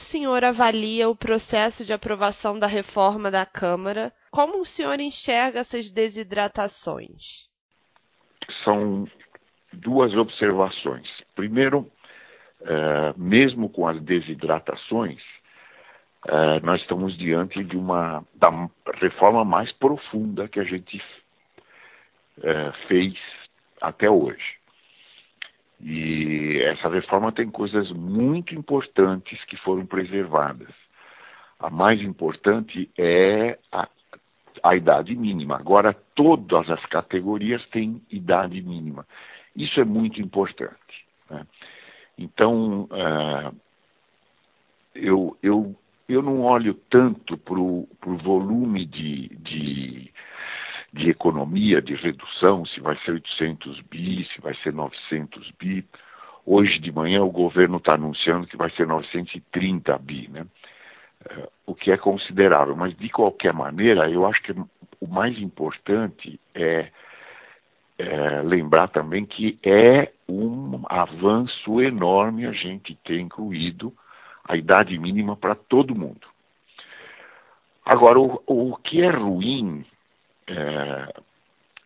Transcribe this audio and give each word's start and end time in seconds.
o 0.00 0.02
senhor 0.02 0.42
avalia 0.42 1.10
o 1.10 1.14
processo 1.14 1.84
de 1.84 1.92
aprovação 1.92 2.58
da 2.58 2.66
reforma 2.66 3.30
da 3.30 3.44
Câmara? 3.44 4.10
Como 4.30 4.58
o 4.58 4.64
senhor 4.64 4.98
enxerga 4.98 5.60
essas 5.60 5.90
desidratações? 5.90 7.46
São 8.64 9.06
duas 9.74 10.14
observações. 10.14 11.06
Primeiro, 11.36 11.86
é, 12.62 13.12
mesmo 13.14 13.68
com 13.68 13.86
as 13.86 14.00
desidratações, 14.02 15.22
é, 16.26 16.60
nós 16.60 16.80
estamos 16.80 17.16
diante 17.18 17.62
de 17.62 17.76
uma 17.76 18.24
da 18.34 18.48
reforma 18.94 19.44
mais 19.44 19.70
profunda 19.72 20.48
que 20.48 20.60
a 20.60 20.64
gente 20.64 20.98
é, 22.42 22.72
fez 22.88 23.14
até 23.82 24.08
hoje. 24.08 24.59
E 25.82 26.60
essa 26.62 26.88
reforma 26.88 27.32
tem 27.32 27.50
coisas 27.50 27.90
muito 27.90 28.54
importantes 28.54 29.42
que 29.46 29.56
foram 29.58 29.86
preservadas. 29.86 30.68
A 31.58 31.70
mais 31.70 32.00
importante 32.02 32.90
é 32.98 33.58
a, 33.72 33.88
a 34.62 34.76
idade 34.76 35.14
mínima. 35.16 35.56
Agora, 35.56 35.94
todas 36.14 36.70
as 36.70 36.84
categorias 36.86 37.64
têm 37.68 38.02
idade 38.10 38.60
mínima. 38.60 39.06
Isso 39.56 39.80
é 39.80 39.84
muito 39.84 40.20
importante. 40.20 41.06
Né? 41.30 41.46
Então, 42.18 42.82
uh, 42.84 43.56
eu, 44.94 45.36
eu, 45.42 45.74
eu 46.08 46.22
não 46.22 46.42
olho 46.42 46.74
tanto 46.90 47.38
para 47.38 47.58
o 47.58 47.86
volume 48.22 48.84
de, 48.84 49.28
de, 49.36 50.12
de 50.92 51.10
economia, 51.10 51.80
de 51.80 51.94
redução, 51.94 52.64
se 52.66 52.80
vai 52.80 52.96
ser 53.04 53.12
800 53.12 53.80
bi, 53.82 54.26
se 54.34 54.40
vai 54.40 54.54
ser 54.56 54.72
900 54.72 55.50
bi. 55.58 55.86
Hoje 56.44 56.78
de 56.78 56.90
manhã 56.90 57.22
o 57.22 57.30
governo 57.30 57.76
está 57.76 57.94
anunciando 57.94 58.46
que 58.46 58.56
vai 58.56 58.70
ser 58.70 58.86
930 58.86 59.98
bi, 59.98 60.28
né? 60.28 60.46
Uh, 61.24 61.48
o 61.66 61.74
que 61.74 61.92
é 61.92 61.96
considerável. 61.98 62.74
Mas, 62.74 62.96
de 62.96 63.08
qualquer 63.10 63.52
maneira, 63.52 64.10
eu 64.10 64.26
acho 64.26 64.42
que 64.42 64.52
o 64.52 65.06
mais 65.06 65.38
importante 65.38 66.40
é 66.54 66.90
é, 68.00 68.40
lembrar 68.42 68.88
também 68.88 69.26
que 69.26 69.58
é 69.62 70.10
um 70.26 70.82
avanço 70.88 71.82
enorme 71.82 72.46
a 72.46 72.52
gente 72.52 72.94
ter 73.04 73.20
incluído 73.20 73.92
a 74.42 74.56
idade 74.56 74.98
mínima 74.98 75.36
para 75.36 75.54
todo 75.54 75.94
mundo. 75.94 76.26
Agora, 77.84 78.18
o, 78.18 78.42
o 78.46 78.76
que 78.76 79.02
é 79.02 79.10
ruim 79.10 79.84
é, 80.50 81.20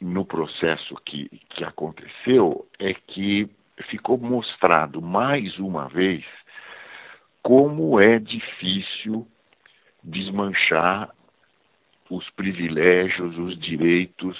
no 0.00 0.24
processo 0.24 0.94
que, 1.04 1.28
que 1.50 1.64
aconteceu 1.64 2.66
é 2.78 2.94
que 2.94 3.48
ficou 3.88 4.18
mostrado 4.18 5.02
mais 5.02 5.58
uma 5.58 5.88
vez 5.88 6.24
como 7.42 8.00
é 8.00 8.18
difícil 8.18 9.26
desmanchar 10.02 11.10
os 12.10 12.28
privilégios, 12.30 13.36
os 13.38 13.58
direitos 13.58 14.38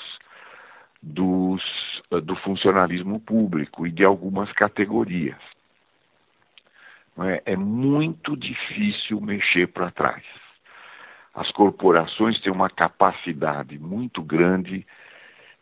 dos, 1.02 1.62
eh, 2.10 2.20
do 2.20 2.36
funcionalismo 2.36 3.20
público 3.20 3.86
e 3.86 3.90
de 3.90 4.04
algumas 4.04 4.50
categorias. 4.52 5.38
É? 7.18 7.52
é 7.52 7.56
muito 7.56 8.36
difícil 8.36 9.20
mexer 9.20 9.68
para 9.68 9.90
trás. 9.90 10.24
As 11.34 11.50
corporações 11.50 12.40
têm 12.40 12.52
uma 12.52 12.70
capacidade 12.70 13.78
muito 13.78 14.22
grande 14.22 14.86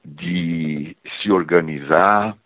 de 0.04 0.96
se 1.20 1.30
organizar 1.30 2.36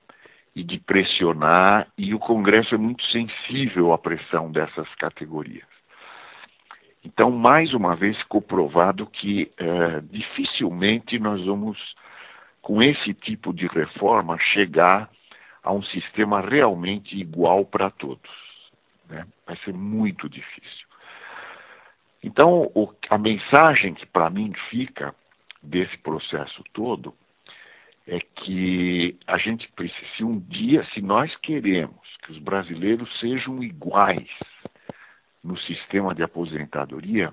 e 0.55 0.63
de 0.63 0.79
pressionar, 0.79 1.89
e 1.99 2.15
o 2.15 2.19
Congresso 2.19 2.75
é 2.75 2.79
muito 2.79 3.05
sensível 3.07 3.93
à 3.93 3.99
pressão 3.99 4.51
dessas 4.51 4.89
categorias. 4.95 5.67
Então, 7.05 7.31
mais 7.31 7.75
uma 7.75 7.95
vez, 7.95 8.17
ficou 8.19 8.41
provado 8.41 9.07
que 9.07 9.53
é, 9.57 10.01
dificilmente 10.11 11.19
nós 11.19 11.45
vamos 11.45 11.79
com 12.63 12.83
esse 12.83 13.15
tipo 13.15 13.53
de 13.53 13.67
reforma, 13.69 14.39
chegar 14.39 15.09
a 15.63 15.73
um 15.73 15.83
sistema 15.85 16.41
realmente 16.41 17.17
igual 17.17 17.65
para 17.65 17.91
todos. 17.91 18.31
Né? 19.09 19.25
Vai 19.47 19.57
ser 19.59 19.73
muito 19.73 20.29
difícil. 20.29 20.87
Então, 22.27 22.73
o, 22.75 22.93
a 23.09 23.17
mensagem 23.17 23.95
que 23.95 24.05
para 24.05 24.29
mim 24.29 24.53
fica 24.69 25.15
desse 25.63 25.97
processo 25.99 26.61
todo 26.73 27.15
é 28.05 28.19
que 28.19 29.17
a 29.29 29.39
gente 29.39 29.71
precisa, 29.77 30.05
se 30.17 30.25
um 30.25 30.41
dia, 30.41 30.85
se 30.93 31.01
nós 31.01 31.35
queremos 31.37 32.01
que 32.25 32.33
os 32.33 32.39
brasileiros 32.39 33.09
sejam 33.21 33.63
iguais 33.63 34.29
no 35.43 35.57
sistema 35.57 36.17
de 36.17 36.25
aposentadoria, 36.25 37.33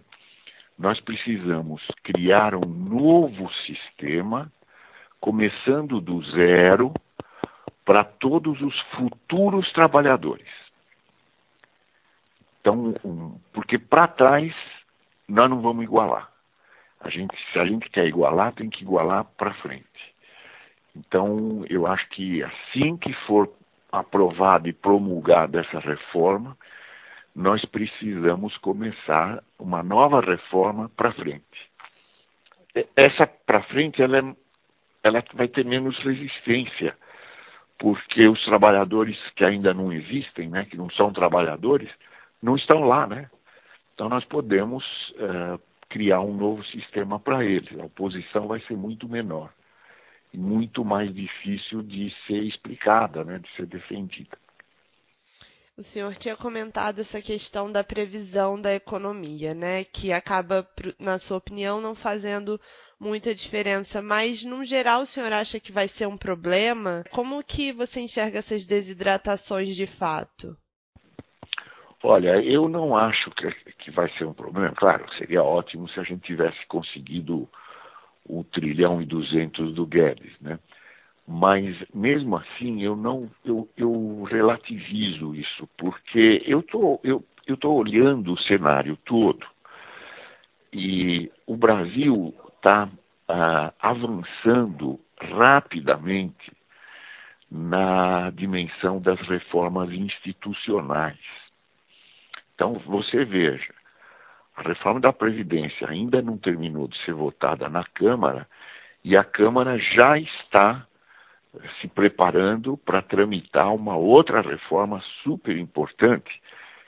nós 0.78 1.00
precisamos 1.02 1.82
criar 2.04 2.54
um 2.54 2.64
novo 2.64 3.52
sistema 3.66 4.52
começando 5.20 6.00
do 6.00 6.22
zero 6.30 6.94
para 7.84 8.04
todos 8.04 8.62
os 8.62 8.80
futuros 8.92 9.72
trabalhadores. 9.72 10.48
Então, 12.62 12.94
um, 13.04 13.40
porque 13.52 13.80
para 13.80 14.08
trás 14.08 14.54
nós 15.28 15.50
não 15.50 15.62
vamos 15.62 15.84
igualar. 15.84 16.30
A 17.00 17.10
gente, 17.10 17.36
se 17.52 17.60
a 17.60 17.66
gente 17.66 17.90
quer 17.90 18.06
igualar, 18.06 18.54
tem 18.54 18.70
que 18.70 18.84
igualar 18.84 19.26
para 19.38 19.54
frente. 19.56 20.14
Então, 20.96 21.66
eu 21.70 21.88
acho 21.88 22.08
que 22.10 22.44
assim 22.44 22.98
que 22.98 23.14
for 23.26 23.50
aprovada 23.92 24.70
e 24.70 24.74
promulgada 24.74 25.60
essa 25.60 25.80
reforma, 25.80 26.58
nós 27.36 27.64
precisamos 27.66 28.56
começar 28.58 29.44
uma 29.60 29.84
nova 29.84 30.22
reforma 30.22 30.90
para 30.96 31.14
frente. 31.14 31.72
Essa 32.96 33.28
para 33.28 33.64
frente 33.64 34.02
ela 34.02 34.18
é 34.18 34.36
ela 35.04 35.22
vai 35.34 35.50
ter 35.50 35.66
menos 35.66 36.00
resistência, 36.00 36.98
porque 37.78 38.26
os 38.28 38.44
trabalhadores 38.46 39.20
que 39.36 39.44
ainda 39.44 39.74
não 39.74 39.92
existem, 39.92 40.48
né, 40.48 40.66
que 40.66 40.78
não 40.78 40.90
são 40.92 41.12
trabalhadores, 41.12 41.92
não 42.42 42.56
estão 42.56 42.86
lá, 42.86 43.06
né? 43.06 43.30
Então 43.94 44.10
nós 44.10 44.26
podemos 44.26 44.84
uh, 45.12 45.60
criar 45.90 46.22
um 46.22 46.34
novo 46.34 46.64
sistema 46.66 47.20
para 47.20 47.46
eles. 47.46 47.80
A 47.80 47.86
oposição 47.86 48.48
vai 48.48 48.60
ser 48.62 48.76
muito 48.76 49.08
menor 49.08 49.54
e 50.34 50.38
muito 50.38 50.84
mais 50.84 51.14
difícil 51.14 51.84
de 51.84 52.12
ser 52.26 52.42
explicada, 52.44 53.24
né, 53.24 53.40
de 53.40 53.50
ser 53.56 53.68
defendida. 53.68 54.38
O 55.76 55.82
senhor 55.82 56.16
tinha 56.16 56.36
comentado 56.36 57.00
essa 57.00 57.20
questão 57.22 57.72
da 57.72 57.84
previsão 57.84 58.62
da 58.62 58.74
economia, 58.76 59.54
né, 59.56 59.84
que 59.84 60.12
acaba, 60.12 60.68
na 61.00 61.18
sua 61.18 61.38
opinião, 61.38 61.82
não 61.82 61.96
fazendo 61.96 62.60
muita 63.00 63.34
diferença, 63.34 64.02
mas 64.02 64.44
no 64.44 64.64
geral 64.64 65.02
o 65.02 65.06
senhor 65.06 65.34
acha 65.34 65.60
que 65.60 65.72
vai 65.72 65.88
ser 65.88 66.08
um 66.08 66.18
problema? 66.18 67.04
Como 67.12 67.44
que 67.44 67.72
você 67.72 68.02
enxerga 68.02 68.40
essas 68.40 68.66
desidratações 68.66 69.76
de 69.76 69.86
fato? 69.86 70.56
Olha, 72.04 72.42
eu 72.44 72.68
não 72.68 72.96
acho 72.98 73.32
que, 73.32 73.50
que 73.80 73.92
vai 73.92 74.10
ser 74.18 74.26
um 74.26 74.34
problema. 74.34 74.74
Claro, 74.76 75.06
seria 75.14 75.42
ótimo 75.42 75.88
se 75.90 76.00
a 76.00 76.04
gente 76.04 76.22
tivesse 76.24 76.66
conseguido 76.68 77.48
o 78.28 78.44
trilhão 78.44 79.02
e 79.02 79.06
duzentos 79.06 79.74
do 79.74 79.86
Guedes, 79.86 80.38
né? 80.42 80.60
Mas 81.26 81.78
mesmo 81.94 82.36
assim 82.36 82.84
eu 82.84 82.96
não 82.98 83.30
eu, 83.46 83.70
eu 83.78 84.24
relativizo 84.24 85.34
isso 85.34 85.68
porque 85.78 86.44
eu 86.46 86.62
tô 86.62 87.00
eu 87.04 87.24
eu 87.48 87.56
tô 87.56 87.72
olhando 87.74 88.34
o 88.34 88.40
cenário 88.40 88.98
todo 89.06 89.46
e 90.74 91.32
o 91.48 91.56
Brasil 91.56 92.34
está 92.58 92.90
ah, 93.30 93.74
avançando 93.80 95.00
rapidamente 95.18 96.52
na 97.50 98.30
dimensão 98.32 99.00
das 99.00 99.20
reformas 99.22 99.92
institucionais. 99.92 101.43
Então, 102.56 102.74
você 102.86 103.26
veja, 103.26 103.74
a 104.56 104.62
reforma 104.62 105.00
da 105.00 105.12
Previdência 105.12 105.90
ainda 105.90 106.22
não 106.22 106.38
terminou 106.38 106.88
de 106.88 106.98
ser 107.04 107.14
votada 107.14 107.68
na 107.70 107.84
Câmara 107.84 108.48
e 109.04 109.18
a 109.18 109.24
Câmara 109.24 109.78
já 109.78 110.18
está 110.18 110.88
se 111.80 111.88
preparando 111.88 112.78
para 112.78 113.02
tramitar 113.02 113.74
uma 113.74 113.96
outra 113.96 114.42
reforma 114.42 115.02
super 115.24 115.58
importante, 115.58 116.42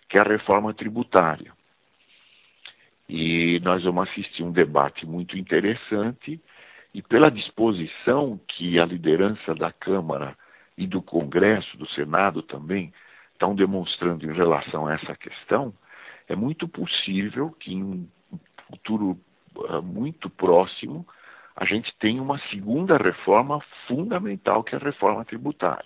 que 0.10 0.18
é 0.18 0.22
a 0.22 0.24
reforma 0.24 0.74
tributária. 0.74 1.52
E 3.08 3.60
nós 3.64 3.84
vamos 3.84 4.10
assistir 4.10 4.44
um 4.44 4.52
debate 4.52 5.06
muito 5.06 5.38
interessante 5.38 6.40
e 6.94 7.02
pela 7.02 7.30
disposição 7.30 8.40
que 8.48 8.80
a 8.80 8.86
liderança 8.86 9.54
da 9.54 9.72
Câmara 9.72 10.36
e 10.78 10.88
do 10.88 11.02
Congresso, 11.02 11.78
do 11.78 11.88
Senado 11.90 12.42
também, 12.42 12.92
estão 13.36 13.54
demonstrando 13.54 14.26
em 14.26 14.34
relação 14.34 14.88
a 14.88 14.94
essa 14.94 15.16
questão, 15.16 15.74
é 16.28 16.36
muito 16.36 16.68
possível 16.68 17.52
que 17.60 17.74
em 17.74 17.84
um 17.84 18.08
futuro 18.68 19.20
uh, 19.56 19.82
muito 19.82 20.30
próximo 20.30 21.06
a 21.56 21.64
gente 21.64 21.94
tenha 22.00 22.22
uma 22.22 22.40
segunda 22.50 22.98
reforma 22.98 23.62
fundamental, 23.88 24.64
que 24.64 24.76
é 24.76 24.78
a 24.78 24.82
reforma 24.82 25.24
tributária. 25.24 25.86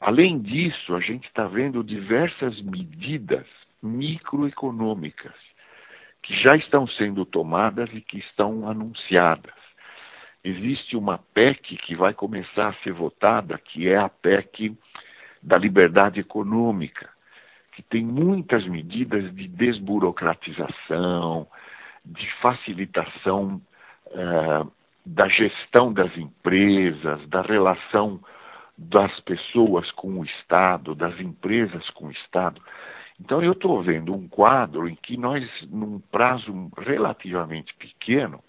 Além 0.00 0.38
disso, 0.38 0.94
a 0.94 1.00
gente 1.00 1.26
está 1.26 1.46
vendo 1.46 1.82
diversas 1.82 2.60
medidas 2.60 3.46
microeconômicas 3.82 5.34
que 6.22 6.34
já 6.42 6.56
estão 6.56 6.86
sendo 6.88 7.24
tomadas 7.24 7.88
e 7.94 8.00
que 8.00 8.18
estão 8.18 8.68
anunciadas. 8.68 9.54
Existe 10.44 10.96
uma 10.96 11.18
PEC 11.18 11.76
que 11.78 11.94
vai 11.94 12.12
começar 12.12 12.68
a 12.68 12.74
ser 12.82 12.92
votada, 12.92 13.58
que 13.58 13.88
é 13.88 13.96
a 13.96 14.08
PEC 14.08 14.76
da 15.42 15.58
liberdade 15.58 16.20
econômica, 16.20 17.08
que 17.72 17.82
tem 17.82 18.04
muitas 18.04 18.66
medidas 18.66 19.34
de 19.34 19.46
desburocratização, 19.48 21.46
de 22.04 22.26
facilitação 22.40 23.60
uh, 24.06 24.72
da 25.04 25.28
gestão 25.28 25.92
das 25.92 26.16
empresas, 26.16 27.28
da 27.28 27.42
relação 27.42 28.20
das 28.76 29.18
pessoas 29.20 29.90
com 29.92 30.20
o 30.20 30.24
Estado, 30.24 30.94
das 30.94 31.18
empresas 31.20 31.88
com 31.90 32.06
o 32.06 32.10
Estado. 32.10 32.60
Então, 33.20 33.42
eu 33.42 33.52
estou 33.52 33.82
vendo 33.82 34.14
um 34.14 34.28
quadro 34.28 34.88
em 34.88 34.94
que 34.94 35.16
nós, 35.16 35.48
num 35.70 36.00
prazo 36.00 36.70
relativamente 36.78 37.74
pequeno, 37.74 38.42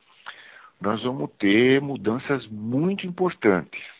nós 0.81 1.01
vamos 1.03 1.31
ter 1.39 1.81
mudanças 1.81 2.45
muito 2.47 3.05
importantes 3.05 3.96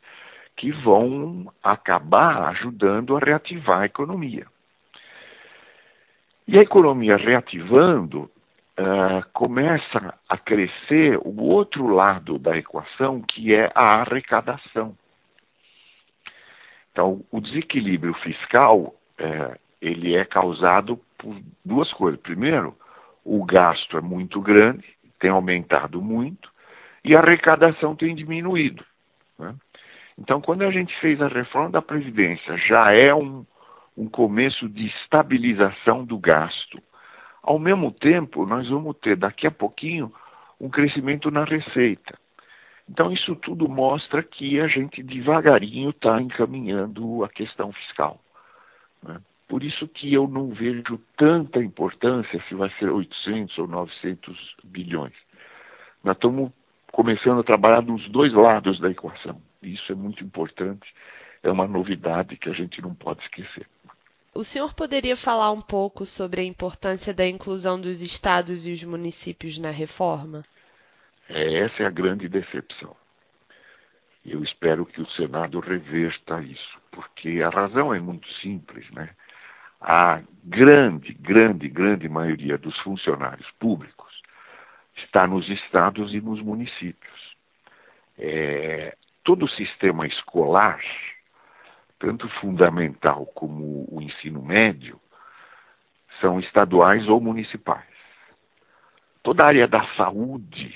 que 0.58 0.72
vão 0.72 1.54
acabar 1.64 2.50
ajudando 2.50 3.16
a 3.16 3.20
reativar 3.20 3.82
a 3.82 3.86
economia. 3.86 4.46
E 6.48 6.58
a 6.58 6.62
economia 6.62 7.16
reativando, 7.16 8.30
uh, 8.78 9.24
começa 9.34 10.14
a 10.28 10.38
crescer 10.38 11.20
o 11.24 11.44
outro 11.44 11.88
lado 11.88 12.40
da 12.40 12.58
equação, 12.58 13.22
que 13.22 13.54
é 13.54 13.72
a 13.76 14.02
arrecadação. 14.02 14.98
Então, 16.92 17.24
o 17.32 17.40
desequilíbrio 17.40 18.16
fiscal 18.16 18.96
é, 19.20 19.58
ele 19.80 20.16
é 20.16 20.26
causado 20.26 21.00
por 21.18 21.36
duas 21.64 21.92
coisas. 21.94 22.20
Primeiro, 22.22 22.76
o 23.24 23.46
gasto 23.46 23.98
é 23.98 24.02
muito 24.02 24.42
grande, 24.42 24.86
tem 25.20 25.30
aumentado 25.30 26.02
muito, 26.02 26.50
e 27.04 27.16
a 27.16 27.20
arrecadação 27.20 27.96
tem 27.96 28.16
diminuído. 28.16 28.84
Então, 30.18 30.42
quando 30.42 30.64
a 30.64 30.72
gente 30.72 30.96
fez 31.00 31.22
a 31.22 31.28
reforma 31.28 31.70
da 31.70 31.82
Previdência, 31.82 32.58
já 32.58 32.92
é 32.92 33.14
um, 33.14 33.46
um 33.96 34.10
começo 34.10 34.68
de 34.68 34.88
estabilização 34.88 36.04
do 36.04 36.18
gasto. 36.18 36.82
Ao 37.44 37.60
mesmo 37.60 37.92
tempo, 37.92 38.46
nós 38.46 38.68
vamos 38.68 38.98
ter 38.98 39.16
daqui 39.16 39.46
a 39.46 39.52
pouquinho 39.52 40.12
um 40.60 40.70
crescimento 40.70 41.30
na 41.30 41.44
receita. 41.44 42.18
Então, 42.90 43.12
isso 43.12 43.36
tudo 43.36 43.70
mostra 43.70 44.24
que 44.24 44.60
a 44.60 44.68
gente 44.68 45.04
devagarinho 45.04 45.92
está 45.92 46.20
encaminhando 46.22 47.24
a 47.24 47.30
questão 47.30 47.72
fiscal. 47.72 48.20
Né? 49.04 49.20
Por 49.48 49.64
isso 49.64 49.88
que 49.88 50.14
eu 50.14 50.28
não 50.28 50.50
vejo 50.50 51.00
tanta 51.16 51.62
importância 51.62 52.42
se 52.48 52.56
vai 52.56 52.70
ser 52.80 52.90
800 52.90 53.58
ou 53.60 53.68
900 53.68 54.56
bilhões. 54.64 55.14
Nós 56.04 56.16
estamos 56.16 56.52
começando 56.92 57.40
a 57.40 57.44
trabalhar 57.44 57.82
nos 57.82 58.08
dois 58.10 58.34
lados 58.34 58.80
da 58.80 58.90
equação. 58.90 59.40
Isso 59.62 59.92
é 59.92 59.96
muito 59.96 60.24
importante, 60.24 60.88
é 61.44 61.50
uma 61.50 61.68
novidade 61.68 62.38
que 62.38 62.50
a 62.50 62.54
gente 62.54 62.82
não 62.82 62.94
pode 62.94 63.22
esquecer. 63.24 63.68
O 64.34 64.44
senhor 64.44 64.74
poderia 64.74 65.18
falar 65.18 65.52
um 65.52 65.62
pouco 65.62 66.06
sobre 66.06 66.42
a 66.42 66.44
importância 66.44 67.14
da 67.14 67.26
inclusão 67.26 67.80
dos 67.82 68.02
estados 68.02 68.68
e 68.68 68.72
os 68.72 68.84
municípios 68.84 69.58
na 69.58 69.72
reforma? 69.72 70.46
É, 71.28 71.64
essa 71.64 71.84
é 71.84 71.86
a 71.86 71.90
grande 71.90 72.30
decepção. 72.30 72.96
Eu 74.24 74.44
espero 74.44 74.86
que 74.86 75.02
o 75.02 75.10
Senado 75.12 75.60
reverta 75.60 76.42
isso, 76.42 76.80
porque 76.92 77.42
a 77.42 77.50
razão 77.50 77.94
é 77.94 78.00
muito 78.00 78.32
simples, 78.34 78.90
né? 78.92 79.10
A 79.80 80.22
grande, 80.44 81.14
grande, 81.14 81.68
grande 81.68 82.10
maioria 82.10 82.58
dos 82.58 82.78
funcionários 82.80 83.50
públicos 83.60 84.22
está 84.98 85.26
nos 85.26 85.48
estados 85.50 86.14
e 86.14 86.20
nos 86.20 86.42
municípios. 86.42 87.36
É, 88.18 88.96
todo 89.28 89.44
o 89.44 89.50
sistema 89.50 90.08
escolar, 90.08 90.80
tanto 92.00 92.30
fundamental 92.40 93.26
como 93.26 93.86
o 93.92 94.02
ensino 94.02 94.42
médio, 94.42 94.98
são 96.22 96.40
estaduais 96.40 97.06
ou 97.10 97.20
municipais. 97.20 97.84
Toda 99.22 99.44
a 99.44 99.48
área 99.48 99.68
da 99.68 99.86
saúde 99.98 100.74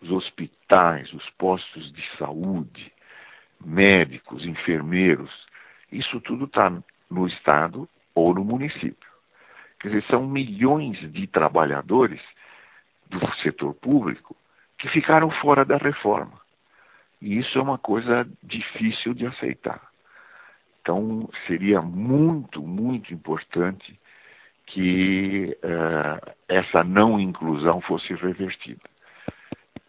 os 0.00 0.12
hospitais, 0.12 1.12
os 1.12 1.28
postos 1.30 1.92
de 1.92 2.16
saúde, 2.16 2.92
médicos, 3.60 4.44
enfermeiros, 4.44 5.30
isso 5.90 6.20
tudo 6.20 6.44
está 6.44 6.72
no 7.10 7.26
Estado 7.26 7.88
ou 8.14 8.32
no 8.32 8.44
município. 8.44 9.10
Quer 9.80 9.88
dizer, 9.88 10.04
são 10.04 10.24
milhões 10.24 10.96
de 11.12 11.26
trabalhadores 11.26 12.22
do 13.08 13.18
setor 13.42 13.74
público 13.74 14.36
que 14.78 14.88
ficaram 14.88 15.32
fora 15.32 15.64
da 15.64 15.78
reforma. 15.78 16.39
E 17.20 17.38
isso 17.38 17.58
é 17.58 17.62
uma 17.62 17.78
coisa 17.78 18.26
difícil 18.42 19.14
de 19.14 19.26
aceitar. 19.26 19.90
Então, 20.80 21.28
seria 21.46 21.82
muito, 21.82 22.62
muito 22.62 23.12
importante 23.12 23.98
que 24.66 25.56
uh, 25.62 26.32
essa 26.48 26.82
não 26.82 27.20
inclusão 27.20 27.80
fosse 27.80 28.14
revertida 28.14 28.80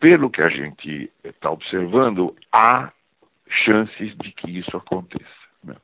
pelo 0.02 0.32
que 0.32 0.42
a 0.42 0.50
gente 0.50 1.12
está 1.24 1.52
observando, 1.52 2.36
há 2.52 2.92
chances 3.48 4.18
de 4.18 4.32
que 4.32 4.50
isso 4.50 4.76
aconteça. 4.76 5.24
Né? 5.64 5.76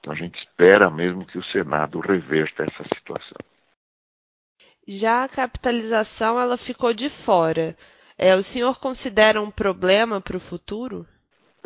Então 0.00 0.14
a 0.14 0.16
gente 0.16 0.38
espera 0.38 0.90
mesmo 0.90 1.26
que 1.26 1.36
o 1.36 1.44
Senado 1.44 2.00
reverta 2.00 2.64
essa 2.64 2.84
situação. 2.94 3.36
Já 4.88 5.24
a 5.24 5.28
capitalização 5.28 6.40
ela 6.40 6.56
ficou 6.56 6.94
de 6.94 7.10
fora. 7.10 7.76
É, 8.16 8.34
o 8.34 8.42
senhor 8.42 8.78
considera 8.78 9.40
um 9.40 9.50
problema 9.50 10.20
para 10.20 10.36
o 10.36 10.40
futuro? 10.40 11.06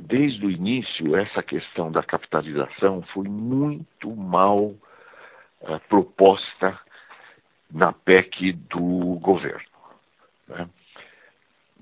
Desde 0.01 0.47
o 0.47 0.51
início, 0.51 1.17
essa 1.17 1.43
questão 1.43 1.91
da 1.91 2.03
capitalização 2.03 3.03
foi 3.13 3.29
muito 3.29 4.15
mal 4.15 4.67
uh, 5.61 5.81
proposta 5.89 6.79
na 7.71 7.93
PEC 7.93 8.53
do 8.53 9.19
governo. 9.21 9.69
Né? 10.47 10.69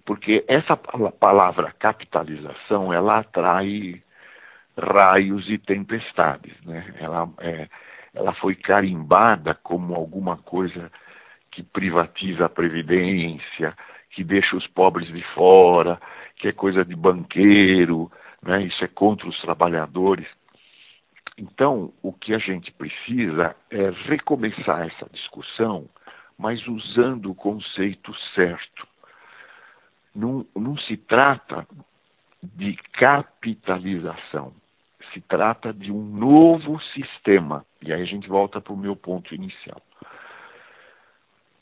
porque 0.06 0.44
essa 0.46 0.76
palavra 0.76 1.74
capitalização 1.78 2.92
ela 2.92 3.18
atrai 3.18 4.00
raios 4.78 5.50
e 5.50 5.58
tempestades, 5.58 6.54
né? 6.64 6.94
Ela, 7.00 7.28
é, 7.40 7.68
ela 8.14 8.32
foi 8.34 8.54
carimbada 8.54 9.52
como 9.54 9.94
alguma 9.94 10.36
coisa 10.36 10.92
que 11.50 11.62
privatiza 11.62 12.46
a 12.46 12.48
previdência, 12.48 13.74
que 14.16 14.24
deixa 14.24 14.56
os 14.56 14.66
pobres 14.68 15.06
de 15.12 15.22
fora, 15.34 16.00
que 16.36 16.48
é 16.48 16.52
coisa 16.52 16.82
de 16.82 16.96
banqueiro, 16.96 18.10
né? 18.42 18.62
Isso 18.62 18.82
é 18.82 18.88
contra 18.88 19.28
os 19.28 19.38
trabalhadores. 19.42 20.26
Então, 21.36 21.92
o 22.02 22.14
que 22.14 22.32
a 22.32 22.38
gente 22.38 22.72
precisa 22.72 23.54
é 23.70 23.90
recomeçar 24.08 24.86
essa 24.86 25.06
discussão, 25.12 25.84
mas 26.38 26.66
usando 26.66 27.30
o 27.30 27.34
conceito 27.34 28.14
certo 28.34 28.88
não, 30.14 30.46
não 30.56 30.78
se 30.78 30.96
trata 30.96 31.68
de 32.42 32.74
capitalização, 32.94 34.54
se 35.12 35.20
trata 35.20 35.74
de 35.74 35.92
um 35.92 36.02
novo 36.02 36.80
sistema. 36.94 37.66
E 37.82 37.92
aí 37.92 38.00
a 38.00 38.06
gente 38.06 38.26
volta 38.26 38.62
para 38.62 38.72
o 38.72 38.78
meu 38.78 38.96
ponto 38.96 39.34
inicial. 39.34 39.82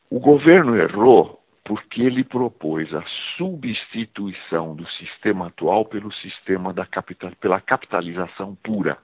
O 0.09 0.21
governo 0.21 0.77
errou 0.77 1.44
porque 1.65 2.03
ele 2.03 2.23
propôs 2.23 2.93
a 2.93 3.03
substituição 3.37 4.77
do 4.77 4.87
sistema 4.91 5.47
atual 5.47 5.87
pelo 5.87 6.13
sistema 6.13 6.73
da 6.75 6.85
capital, 6.85 7.33
pela 7.41 7.61
capitalização 7.61 8.55
pura. 8.57 8.99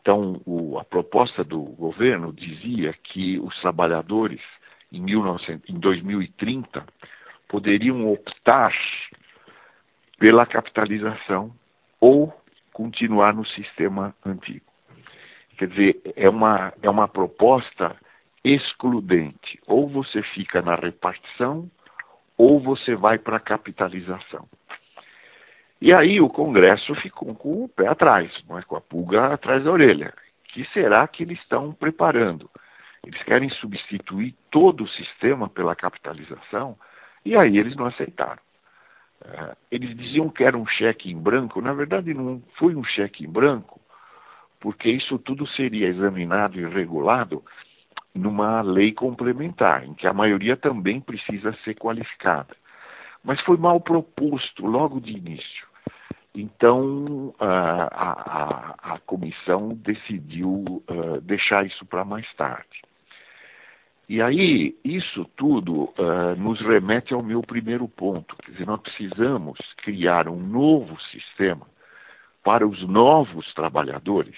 Então, 0.00 0.40
o, 0.46 0.78
a 0.78 0.84
proposta 0.84 1.44
do 1.44 1.60
governo 1.60 2.32
dizia 2.32 2.92
que 2.92 3.38
os 3.38 3.58
trabalhadores, 3.60 4.40
em, 4.90 5.00
1900, 5.00 5.68
em 5.68 5.78
2030, 5.78 6.84
poderiam 7.48 8.10
optar 8.10 8.74
pela 10.18 10.46
capitalização 10.46 11.54
ou 12.00 12.32
continuar 12.72 13.34
no 13.34 13.46
sistema 13.46 14.14
antigo. 14.24 14.64
Quer 15.56 15.68
dizer, 15.68 16.00
é 16.16 16.28
uma, 16.28 16.72
é 16.82 16.90
uma 16.90 17.06
proposta 17.06 17.96
excludente. 18.44 19.58
Ou 19.66 19.88
você 19.88 20.22
fica 20.22 20.60
na 20.60 20.74
repartição, 20.74 21.70
ou 22.36 22.60
você 22.60 22.94
vai 22.94 23.18
para 23.18 23.38
a 23.38 23.40
capitalização. 23.40 24.46
E 25.80 25.94
aí 25.94 26.20
o 26.20 26.28
Congresso 26.28 26.94
ficou 26.96 27.34
com 27.34 27.64
o 27.64 27.68
pé 27.68 27.88
atrás, 27.88 28.32
é? 28.50 28.62
com 28.62 28.76
a 28.76 28.80
pulga 28.80 29.32
atrás 29.32 29.64
da 29.64 29.70
orelha. 29.70 30.12
que 30.44 30.64
será 30.66 31.06
que 31.08 31.22
eles 31.22 31.38
estão 31.40 31.72
preparando? 31.72 32.48
Eles 33.04 33.22
querem 33.24 33.50
substituir 33.50 34.34
todo 34.50 34.84
o 34.84 34.88
sistema 34.88 35.48
pela 35.48 35.74
capitalização? 35.74 36.76
E 37.24 37.36
aí 37.36 37.58
eles 37.58 37.76
não 37.76 37.86
aceitaram. 37.86 38.40
É, 39.24 39.56
eles 39.70 39.96
diziam 39.96 40.28
que 40.28 40.44
era 40.44 40.56
um 40.56 40.66
cheque 40.66 41.10
em 41.10 41.18
branco, 41.18 41.60
na 41.60 41.72
verdade 41.72 42.12
não 42.12 42.42
foi 42.56 42.74
um 42.74 42.84
cheque 42.84 43.24
em 43.24 43.30
branco, 43.30 43.80
porque 44.60 44.90
isso 44.90 45.18
tudo 45.18 45.46
seria 45.46 45.88
examinado 45.88 46.58
e 46.58 46.66
regulado 46.66 47.42
numa 48.14 48.62
lei 48.62 48.92
complementar, 48.92 49.84
em 49.84 49.94
que 49.94 50.06
a 50.06 50.12
maioria 50.12 50.56
também 50.56 51.00
precisa 51.00 51.52
ser 51.64 51.74
qualificada. 51.74 52.56
Mas 53.22 53.40
foi 53.40 53.56
mal 53.56 53.80
proposto 53.80 54.66
logo 54.66 55.00
de 55.00 55.12
início. 55.12 55.66
Então, 56.34 57.34
a, 57.38 57.84
a, 57.84 58.94
a 58.94 58.98
comissão 59.00 59.68
decidiu 59.74 60.82
deixar 61.22 61.64
isso 61.64 61.86
para 61.86 62.04
mais 62.04 62.26
tarde. 62.34 62.82
E 64.08 64.20
aí, 64.20 64.76
isso 64.84 65.24
tudo 65.36 65.84
uh, 65.98 66.36
nos 66.36 66.60
remete 66.60 67.14
ao 67.14 67.22
meu 67.22 67.40
primeiro 67.40 67.88
ponto. 67.88 68.36
Quer 68.36 68.52
dizer, 68.52 68.66
nós 68.66 68.80
precisamos 68.80 69.58
criar 69.78 70.28
um 70.28 70.36
novo 70.36 71.00
sistema 71.10 71.66
para 72.42 72.66
os 72.66 72.86
novos 72.86 73.52
trabalhadores. 73.54 74.36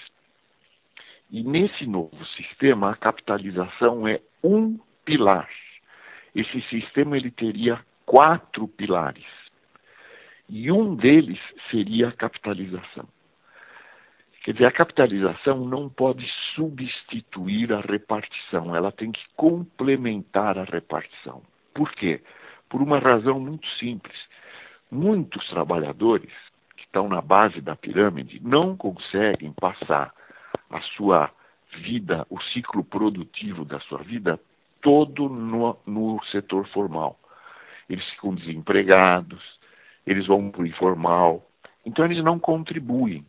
E 1.31 1.43
nesse 1.43 1.87
novo 1.87 2.25
sistema, 2.37 2.91
a 2.91 2.97
capitalização 2.97 4.07
é 4.07 4.21
um 4.43 4.79
pilar. 5.05 5.49
Esse 6.35 6.61
sistema 6.63 7.17
ele 7.17 7.31
teria 7.31 7.81
quatro 8.05 8.69
pilares. 8.69 9.27
E 10.49 10.71
um 10.71 10.95
deles 10.95 11.41
seria 11.71 12.09
a 12.09 12.13
capitalização. 12.13 13.09
Quer 14.45 14.53
dizer, 14.53 14.67
a 14.67 14.73
capitalização 14.73 15.65
não 15.67 15.89
pode 15.89 16.25
substituir 16.55 17.73
a 17.73 17.81
repartição, 17.81 18.77
ela 18.77 18.93
tem 18.93 19.11
que 19.11 19.23
complementar 19.35 20.57
a 20.57 20.63
repartição. 20.63 21.43
Por 21.75 21.91
quê? 21.93 22.23
Por 22.69 22.81
uma 22.81 23.01
razão 23.01 23.41
muito 23.41 23.67
simples. 23.71 24.17
Muitos 24.89 25.45
trabalhadores 25.49 26.33
que 26.77 26.85
estão 26.85 27.09
na 27.09 27.21
base 27.21 27.61
da 27.61 27.75
pirâmide 27.75 28.41
não 28.41 28.77
conseguem 28.77 29.53
passar 29.53 30.15
a 30.71 30.81
sua 30.81 31.31
vida, 31.83 32.27
o 32.31 32.41
ciclo 32.41 32.85
produtivo 32.85 33.65
da 33.65 33.81
sua 33.81 34.03
vida 34.03 34.41
todo 34.81 35.29
no, 35.29 35.77
no 35.87 36.23
setor 36.27 36.67
formal. 36.69 37.19
Eles 37.89 38.05
ficam 38.11 38.35
desempregados, 38.35 39.43
eles 40.07 40.27
vão 40.27 40.51
para 40.51 40.63
o 40.63 40.67
informal, 40.67 41.45
então 41.85 42.05
eles 42.05 42.23
não 42.23 42.39
contribuem 42.39 43.25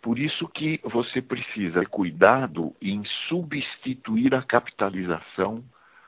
por 0.00 0.18
isso 0.18 0.48
que 0.48 0.80
você 0.84 1.20
precisa 1.20 1.80
ter 1.80 1.88
cuidado 1.88 2.74
em 2.80 3.04
substituir 3.28 4.34
a 4.34 4.42
capitalização, 4.42 5.62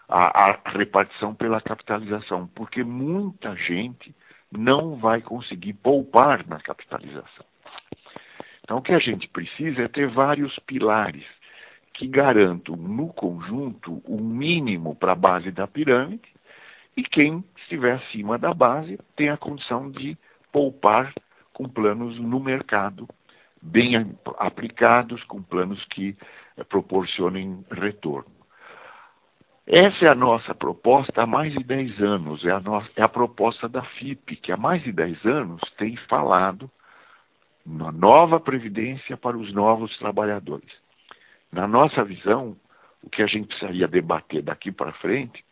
a, 0.09 0.51
a 0.51 0.61
repartição 0.71 1.35
pela 1.35 1.61
capitalização, 1.61 2.47
porque 2.55 2.85
muita 2.85 3.55
gente 3.57 4.15
não 4.51 4.97
vai 4.97 5.21
conseguir 5.21 5.75
poupar 5.75 6.47
na 6.47 6.61
capitalização. 6.61 7.45
Então, 8.71 8.79
o 8.79 8.83
que 8.83 8.93
a 8.93 9.01
gente 9.01 9.27
precisa 9.27 9.83
é 9.83 9.89
ter 9.89 10.07
vários 10.07 10.57
pilares 10.61 11.25
que 11.93 12.07
garantam, 12.07 12.77
no 12.77 13.09
conjunto, 13.09 14.01
o 14.05 14.15
um 14.15 14.21
mínimo 14.23 14.95
para 14.95 15.11
a 15.11 15.17
base 15.17 15.51
da 15.51 15.67
pirâmide 15.67 16.23
e 16.97 17.03
quem 17.03 17.45
estiver 17.57 17.95
acima 17.95 18.39
da 18.39 18.55
base 18.55 18.97
tem 19.17 19.29
a 19.29 19.37
condição 19.37 19.91
de 19.91 20.17
poupar 20.53 21.13
com 21.53 21.69
planos 21.69 22.17
no 22.21 22.39
mercado 22.39 23.09
bem 23.61 24.17
aplicados, 24.39 25.21
com 25.25 25.43
planos 25.43 25.85
que 25.87 26.17
eh, 26.57 26.63
proporcionem 26.63 27.65
retorno. 27.73 28.31
Essa 29.67 30.05
é 30.05 30.09
a 30.09 30.15
nossa 30.15 30.55
proposta 30.55 31.23
há 31.23 31.27
mais 31.27 31.53
de 31.53 31.65
10 31.65 32.01
anos, 32.01 32.45
é 32.45 32.53
a, 32.53 32.61
nossa, 32.61 32.89
é 32.95 33.03
a 33.03 33.09
proposta 33.09 33.69
da 33.69 33.83
FIP, 33.83 34.37
que 34.37 34.53
há 34.53 34.57
mais 34.57 34.81
de 34.85 34.93
10 34.93 35.25
anos 35.27 35.61
tem 35.77 35.97
falado 36.09 36.71
na 37.65 37.93
nova 37.93 38.41
previdência 38.41 39.17
para 39.17 39.37
os 39.37 39.53
novos 39.53 39.97
trabalhadores. 39.99 40.71
Na 41.53 41.67
nossa 41.67 42.05
visão, 42.05 42.57
o 43.03 43.11
que 43.11 43.23
a 43.23 43.27
gente 43.27 43.49
precisaria 43.49 43.89
debater 43.89 44.43
daqui 44.43 44.71
para 44.71 44.93
frente 44.93 45.45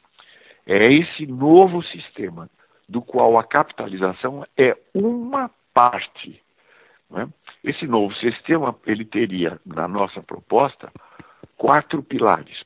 é 0.67 0.93
esse 0.93 1.27
novo 1.27 1.83
sistema, 1.83 2.49
do 2.88 3.03
qual 3.03 3.38
a 3.38 3.45
capitalização 3.45 4.47
é 4.57 4.77
uma 4.95 5.50
parte. 5.75 6.41
Né? 7.11 7.29
Esse 7.62 7.87
novo 7.87 8.15
sistema 8.15 8.75
ele 8.87 9.05
teria, 9.05 9.61
na 9.65 9.87
nossa 9.87 10.23
proposta, 10.23 10.91
quatro 11.57 12.03
pilares. 12.03 12.62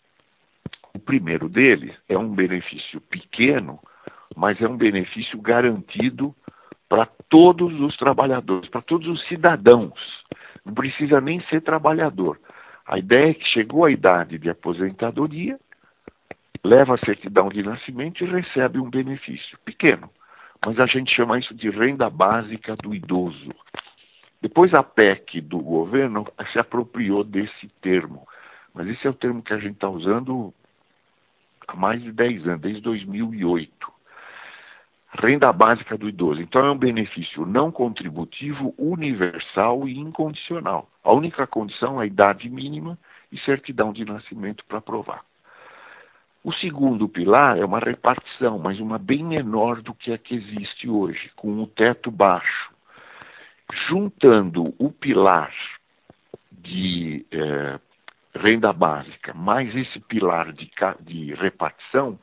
O 0.94 0.98
primeiro 0.98 1.48
deles 1.48 1.94
é 2.08 2.16
um 2.16 2.28
benefício 2.28 3.00
pequeno, 3.00 3.80
mas 4.36 4.60
é 4.60 4.68
um 4.68 4.76
benefício 4.76 5.40
garantido 5.40 6.34
para 6.92 7.06
todos 7.30 7.72
os 7.80 7.96
trabalhadores, 7.96 8.68
para 8.68 8.82
todos 8.82 9.08
os 9.08 9.26
cidadãos. 9.26 9.98
Não 10.62 10.74
precisa 10.74 11.22
nem 11.22 11.40
ser 11.44 11.62
trabalhador. 11.62 12.38
A 12.86 12.98
ideia 12.98 13.30
é 13.30 13.34
que 13.34 13.46
chegou 13.46 13.86
a 13.86 13.90
idade 13.90 14.36
de 14.36 14.50
aposentadoria, 14.50 15.58
leva 16.62 16.94
a 16.94 16.98
certidão 16.98 17.48
de 17.48 17.62
nascimento 17.62 18.22
e 18.22 18.26
recebe 18.26 18.78
um 18.78 18.90
benefício 18.90 19.58
pequeno. 19.64 20.10
Mas 20.62 20.78
a 20.78 20.84
gente 20.84 21.16
chama 21.16 21.38
isso 21.38 21.54
de 21.54 21.70
renda 21.70 22.10
básica 22.10 22.76
do 22.76 22.94
idoso. 22.94 23.54
Depois 24.42 24.74
a 24.74 24.82
PEC 24.82 25.40
do 25.40 25.60
governo 25.60 26.26
se 26.52 26.58
apropriou 26.58 27.24
desse 27.24 27.68
termo, 27.80 28.28
mas 28.74 28.86
esse 28.86 29.06
é 29.06 29.10
o 29.10 29.14
termo 29.14 29.42
que 29.42 29.54
a 29.54 29.58
gente 29.58 29.76
está 29.76 29.88
usando 29.88 30.52
há 31.66 31.74
mais 31.74 32.02
de 32.02 32.12
10 32.12 32.48
anos, 32.48 32.60
desde 32.60 32.82
2008. 32.82 34.01
Renda 35.14 35.52
básica 35.52 35.96
do 35.98 36.08
idoso. 36.08 36.40
Então 36.40 36.64
é 36.64 36.70
um 36.70 36.78
benefício 36.78 37.44
não 37.44 37.70
contributivo, 37.70 38.74
universal 38.78 39.86
e 39.86 39.98
incondicional. 39.98 40.88
A 41.04 41.12
única 41.12 41.46
condição 41.46 42.00
é 42.00 42.04
a 42.04 42.06
idade 42.06 42.48
mínima 42.48 42.98
e 43.30 43.38
certidão 43.40 43.92
de 43.92 44.04
nascimento 44.04 44.64
para 44.66 44.80
provar. 44.80 45.22
O 46.42 46.52
segundo 46.54 47.08
pilar 47.08 47.58
é 47.58 47.64
uma 47.64 47.78
repartição, 47.78 48.58
mas 48.58 48.80
uma 48.80 48.98
bem 48.98 49.22
menor 49.22 49.80
do 49.80 49.94
que 49.94 50.12
a 50.12 50.18
que 50.18 50.34
existe 50.34 50.88
hoje, 50.88 51.30
com 51.36 51.62
o 51.62 51.66
teto 51.66 52.10
baixo 52.10 52.72
juntando 53.88 54.74
o 54.78 54.90
pilar 54.90 55.52
de 56.50 57.26
eh, 57.30 57.78
renda 58.34 58.72
básica 58.72 59.32
mais 59.34 59.74
esse 59.74 59.98
pilar 60.00 60.52
de, 60.52 60.70
de 61.00 61.34
repartição, 61.34 62.18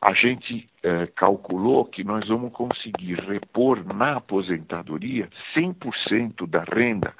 a 0.00 0.14
gente 0.14 0.66
eh, 0.82 1.06
calculou 1.14 1.84
que 1.84 2.02
nós 2.02 2.26
vamos 2.26 2.52
conseguir 2.52 3.20
repor 3.20 3.84
na 3.84 4.16
aposentadoria 4.16 5.28
100% 5.54 6.48
da 6.48 6.64
renda 6.64 7.12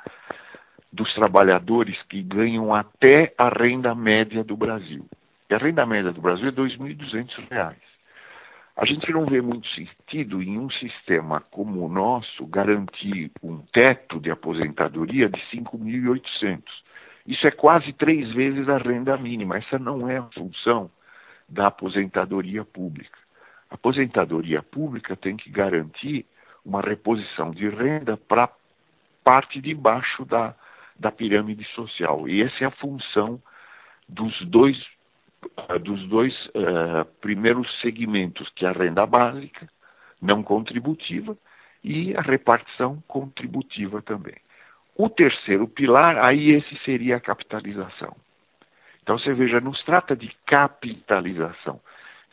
dos 0.91 1.13
trabalhadores 1.15 2.03
que 2.05 2.23
ganham 2.23 2.75
até 2.75 3.35
a 3.37 3.51
renda 3.51 3.95
média 3.95 4.43
do 4.43 4.57
Brasil. 4.57 5.07
E 5.51 5.55
a 5.55 5.59
renda 5.59 5.85
média 5.85 6.11
do 6.11 6.23
Brasil 6.23 6.47
é 6.47 6.51
R$ 6.51 6.57
2.200. 6.57 7.75
A 8.77 8.87
gente 8.87 9.13
não 9.13 9.27
vê 9.27 9.43
muito 9.43 9.69
sentido 9.75 10.43
em 10.43 10.59
um 10.59 10.71
sistema 10.71 11.43
como 11.51 11.85
o 11.85 11.89
nosso 11.89 12.47
garantir 12.47 13.31
um 13.43 13.59
teto 13.73 14.19
de 14.19 14.31
aposentadoria 14.31 15.29
de 15.29 15.39
5.800. 15.55 16.63
Isso 17.27 17.47
é 17.47 17.51
quase 17.51 17.93
três 17.93 18.33
vezes 18.33 18.71
a 18.71 18.79
renda 18.79 19.19
mínima. 19.19 19.59
Essa 19.59 19.79
não 19.79 20.09
é 20.09 20.17
a 20.17 20.23
função 20.33 20.91
da 21.51 21.67
aposentadoria 21.67 22.65
pública. 22.65 23.19
A 23.69 23.75
aposentadoria 23.75 24.63
pública 24.63 25.17
tem 25.17 25.37
que 25.37 25.51
garantir 25.51 26.25
uma 26.65 26.81
reposição 26.81 27.51
de 27.51 27.69
renda 27.69 28.17
para 28.17 28.49
parte 29.25 29.61
de 29.61 29.75
baixo 29.75 30.25
da, 30.25 30.55
da 30.99 31.11
pirâmide 31.11 31.65
social. 31.75 32.29
E 32.29 32.43
essa 32.43 32.65
é 32.65 32.67
a 32.67 32.71
função 32.71 33.43
dos 34.09 34.41
dois 34.47 34.79
eh, 35.69 35.79
dos 35.79 36.07
dois 36.09 36.35
uh, 36.49 37.05
primeiros 37.21 37.69
segmentos, 37.81 38.49
que 38.51 38.67
é 38.67 38.69
a 38.69 38.73
renda 38.73 39.07
básica, 39.07 39.69
não 40.21 40.43
contributiva, 40.43 41.37
e 41.83 42.15
a 42.15 42.21
repartição 42.21 43.03
contributiva 43.09 44.03
também. 44.03 44.37
O 44.95 45.09
terceiro 45.09 45.67
pilar, 45.67 46.19
aí 46.19 46.51
esse 46.51 46.77
seria 46.85 47.17
a 47.17 47.21
capitalização. 47.21 48.15
Então 49.11 49.19
você 49.19 49.35
veja, 49.35 49.61
não 49.61 49.75
se 49.75 49.85
trata 49.85 50.15
de 50.15 50.33
capitalização, 50.47 51.81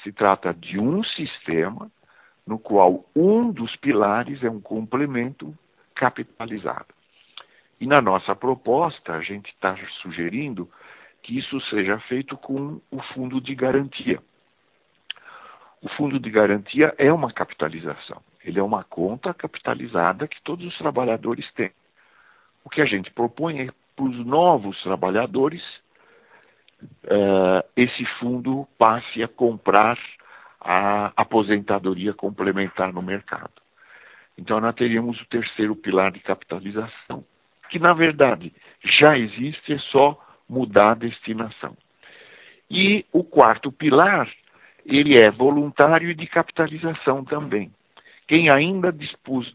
se 0.03 0.11
trata 0.11 0.53
de 0.53 0.79
um 0.79 1.03
sistema 1.03 1.89
no 2.45 2.59
qual 2.59 3.03
um 3.15 3.51
dos 3.51 3.75
pilares 3.77 4.43
é 4.43 4.49
um 4.51 4.61
complemento 4.61 5.57
capitalizado. 5.95 6.93
E 7.81 7.87
na 7.87 7.99
nossa 7.99 8.35
proposta, 8.35 9.13
a 9.13 9.21
gente 9.21 9.47
está 9.47 9.75
sugerindo 10.03 10.69
que 11.23 11.39
isso 11.39 11.59
seja 11.61 11.97
feito 12.01 12.37
com 12.37 12.79
o 12.91 13.01
fundo 13.11 13.41
de 13.41 13.55
garantia. 13.55 14.21
O 15.81 15.89
fundo 15.89 16.19
de 16.19 16.29
garantia 16.29 16.93
é 16.99 17.11
uma 17.11 17.33
capitalização. 17.33 18.21
Ele 18.45 18.59
é 18.59 18.63
uma 18.63 18.83
conta 18.83 19.33
capitalizada 19.33 20.27
que 20.27 20.39
todos 20.43 20.67
os 20.67 20.77
trabalhadores 20.77 21.51
têm. 21.53 21.71
O 22.63 22.69
que 22.69 22.81
a 22.81 22.85
gente 22.85 23.09
propõe 23.09 23.61
é 23.61 23.69
para 23.95 24.05
os 24.05 24.23
novos 24.23 24.79
trabalhadores 24.83 25.63
uh, 26.83 27.63
esse 27.75 28.05
fundo 28.19 28.67
passe 28.77 29.23
a 29.23 29.27
comprar 29.27 29.97
a 30.59 31.11
aposentadoria 31.15 32.13
complementar 32.13 32.91
no 32.91 33.01
mercado. 33.01 33.51
Então, 34.37 34.59
nós 34.59 34.75
teríamos 34.75 35.19
o 35.21 35.25
terceiro 35.25 35.75
pilar 35.75 36.11
de 36.11 36.19
capitalização, 36.19 37.23
que 37.69 37.79
na 37.79 37.93
verdade 37.93 38.53
já 39.01 39.17
existe, 39.17 39.73
é 39.73 39.79
só 39.79 40.19
mudar 40.47 40.91
a 40.91 40.95
destinação. 40.95 41.75
E 42.69 43.05
o 43.11 43.23
quarto 43.23 43.71
pilar, 43.71 44.29
ele 44.85 45.17
é 45.17 45.31
voluntário 45.31 46.09
e 46.09 46.15
de 46.15 46.27
capitalização 46.27 47.23
também. 47.23 47.71
Quem 48.27 48.49
ainda 48.49 48.91
dispus, 48.91 49.53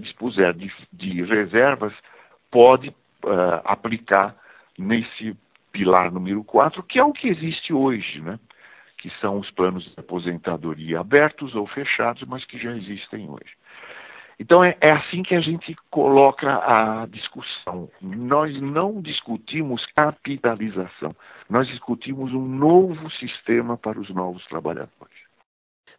dispuser 0.00 0.54
de, 0.54 0.72
de, 0.92 1.22
reservas 1.22 1.92
pode 2.50 2.88
uh, 2.88 3.60
aplicar 3.64 4.34
nesse 4.78 5.36
pilar 5.74 6.12
número 6.12 6.44
4, 6.44 6.84
que 6.84 7.00
é 7.00 7.04
o 7.04 7.12
que 7.12 7.28
existe 7.28 7.72
hoje, 7.72 8.20
né? 8.20 8.38
que 8.96 9.10
são 9.20 9.38
os 9.38 9.50
planos 9.50 9.84
de 9.84 9.92
aposentadoria 9.98 11.00
abertos 11.00 11.54
ou 11.54 11.66
fechados, 11.66 12.22
mas 12.26 12.44
que 12.46 12.56
já 12.56 12.74
existem 12.74 13.28
hoje. 13.28 13.52
Então 14.38 14.64
é, 14.64 14.76
é, 14.80 14.92
assim 14.92 15.22
que 15.22 15.34
a 15.34 15.40
gente 15.40 15.76
coloca 15.90 16.48
a 16.48 17.06
discussão. 17.06 17.90
Nós 18.00 18.58
não 18.62 19.02
discutimos 19.02 19.84
capitalização, 19.94 21.14
nós 21.50 21.66
discutimos 21.68 22.32
um 22.32 22.46
novo 22.46 23.10
sistema 23.10 23.76
para 23.76 24.00
os 24.00 24.08
novos 24.10 24.44
trabalhadores. 24.46 25.24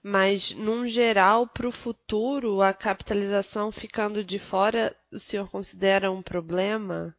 Mas, 0.01 0.55
num 0.55 0.87
geral, 0.87 1.47
para 1.47 1.67
o 1.67 1.71
futuro, 1.71 2.61
a 2.61 2.73
capitalização 2.73 3.71
ficando 3.71 4.23
de 4.23 4.39
fora, 4.39 4.95
o 5.11 5.19
senhor 5.19 5.49
considera 5.49 6.11
um 6.11 6.21
problema? 6.21 7.15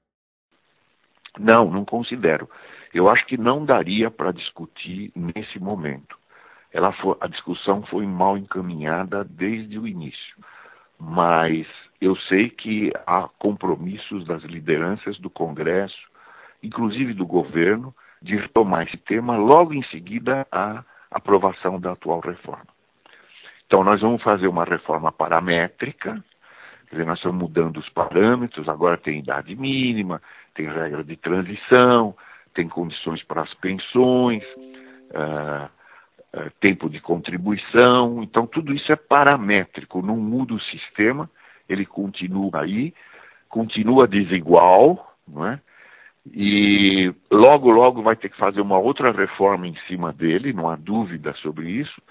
Não, 1.38 1.70
não 1.70 1.84
considero. 1.84 2.48
Eu 2.92 3.08
acho 3.08 3.26
que 3.26 3.36
não 3.36 3.64
daria 3.64 4.10
para 4.10 4.32
discutir 4.32 5.12
nesse 5.14 5.58
momento. 5.58 6.16
Ela 6.72 6.92
foi, 6.92 7.16
a 7.20 7.26
discussão 7.26 7.82
foi 7.82 8.06
mal 8.06 8.36
encaminhada 8.36 9.24
desde 9.24 9.78
o 9.78 9.86
início 9.86 10.36
mas 10.98 11.66
eu 12.00 12.16
sei 12.16 12.50
que 12.50 12.92
há 13.06 13.28
compromissos 13.38 14.26
das 14.26 14.42
lideranças 14.42 15.18
do 15.18 15.30
Congresso, 15.30 16.08
inclusive 16.62 17.12
do 17.12 17.26
governo, 17.26 17.94
de 18.20 18.36
retomar 18.36 18.86
esse 18.86 18.96
tema 18.96 19.36
logo 19.36 19.74
em 19.74 19.82
seguida 19.84 20.46
à 20.50 20.82
aprovação 21.10 21.78
da 21.78 21.92
atual 21.92 22.20
reforma. 22.20 22.66
Então, 23.66 23.82
nós 23.82 24.00
vamos 24.00 24.22
fazer 24.22 24.46
uma 24.46 24.64
reforma 24.64 25.12
paramétrica, 25.12 26.22
quer 26.88 26.96
dizer, 26.96 27.06
nós 27.06 27.18
estamos 27.18 27.38
mudando 27.38 27.78
os 27.78 27.88
parâmetros, 27.90 28.68
agora 28.68 28.96
tem 28.96 29.18
idade 29.18 29.54
mínima, 29.54 30.22
tem 30.54 30.66
regra 30.66 31.02
de 31.04 31.16
transição, 31.16 32.14
tem 32.54 32.68
condições 32.68 33.22
para 33.22 33.42
as 33.42 33.54
pensões, 33.54 34.42
uh, 35.10 35.68
é, 36.32 36.50
tempo 36.60 36.90
de 36.90 37.00
contribuição. 37.00 38.22
Então, 38.22 38.46
tudo 38.46 38.74
isso 38.74 38.92
é 38.92 38.96
paramétrico, 38.96 40.02
não 40.02 40.16
muda 40.16 40.54
o 40.54 40.60
sistema, 40.60 41.30
ele 41.68 41.86
continua 41.86 42.60
aí, 42.60 42.92
continua 43.48 44.06
desigual, 44.06 45.16
não 45.26 45.46
é? 45.46 45.60
E 46.32 47.12
logo, 47.30 47.70
logo 47.70 48.02
vai 48.02 48.16
ter 48.16 48.28
que 48.28 48.36
fazer 48.36 48.60
uma 48.60 48.78
outra 48.78 49.12
reforma 49.12 49.66
em 49.66 49.76
cima 49.86 50.12
dele, 50.12 50.52
não 50.52 50.68
há 50.68 50.76
dúvida 50.76 51.32
sobre 51.34 51.70
isso. 51.70 52.02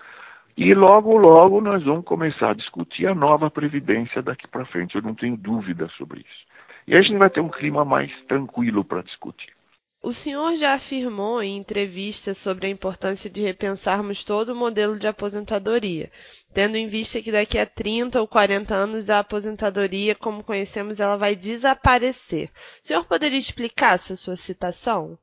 E 0.57 0.73
logo, 0.73 1.17
logo 1.17 1.59
nós 1.59 1.83
vamos 1.83 2.05
começar 2.05 2.51
a 2.51 2.53
discutir 2.53 3.07
a 3.07 3.13
nova 3.13 3.51
Previdência 3.51 4.21
daqui 4.21 4.47
para 4.47 4.65
frente, 4.65 4.95
eu 4.95 5.01
não 5.01 5.13
tenho 5.13 5.35
dúvida 5.35 5.89
sobre 5.97 6.21
isso. 6.21 6.45
E 6.87 6.93
aí 6.93 6.99
a 6.99 7.03
gente 7.03 7.17
vai 7.17 7.29
ter 7.29 7.41
um 7.41 7.49
clima 7.49 7.83
mais 7.83 8.09
tranquilo 8.25 8.85
para 8.85 9.01
discutir. 9.01 9.53
O 10.01 10.13
senhor 10.13 10.55
já 10.55 10.75
afirmou 10.75 11.43
em 11.43 11.57
entrevistas 11.57 12.37
sobre 12.37 12.67
a 12.67 12.69
importância 12.69 13.29
de 13.29 13.41
repensarmos 13.41 14.23
todo 14.23 14.53
o 14.53 14.55
modelo 14.55 14.97
de 14.97 15.07
aposentadoria, 15.07 16.09
tendo 16.53 16.77
em 16.77 16.87
vista 16.87 17.21
que 17.21 17.33
daqui 17.33 17.57
a 17.57 17.65
30 17.65 18.21
ou 18.21 18.27
40 18.27 18.73
anos 18.73 19.09
a 19.09 19.19
aposentadoria, 19.19 20.15
como 20.15 20.43
conhecemos, 20.43 21.01
ela 21.01 21.17
vai 21.17 21.35
desaparecer. 21.35 22.49
O 22.81 22.85
senhor 22.85 23.03
poderia 23.05 23.39
explicar 23.39 23.95
essa 23.95 24.15
sua 24.15 24.37
citação? 24.37 25.17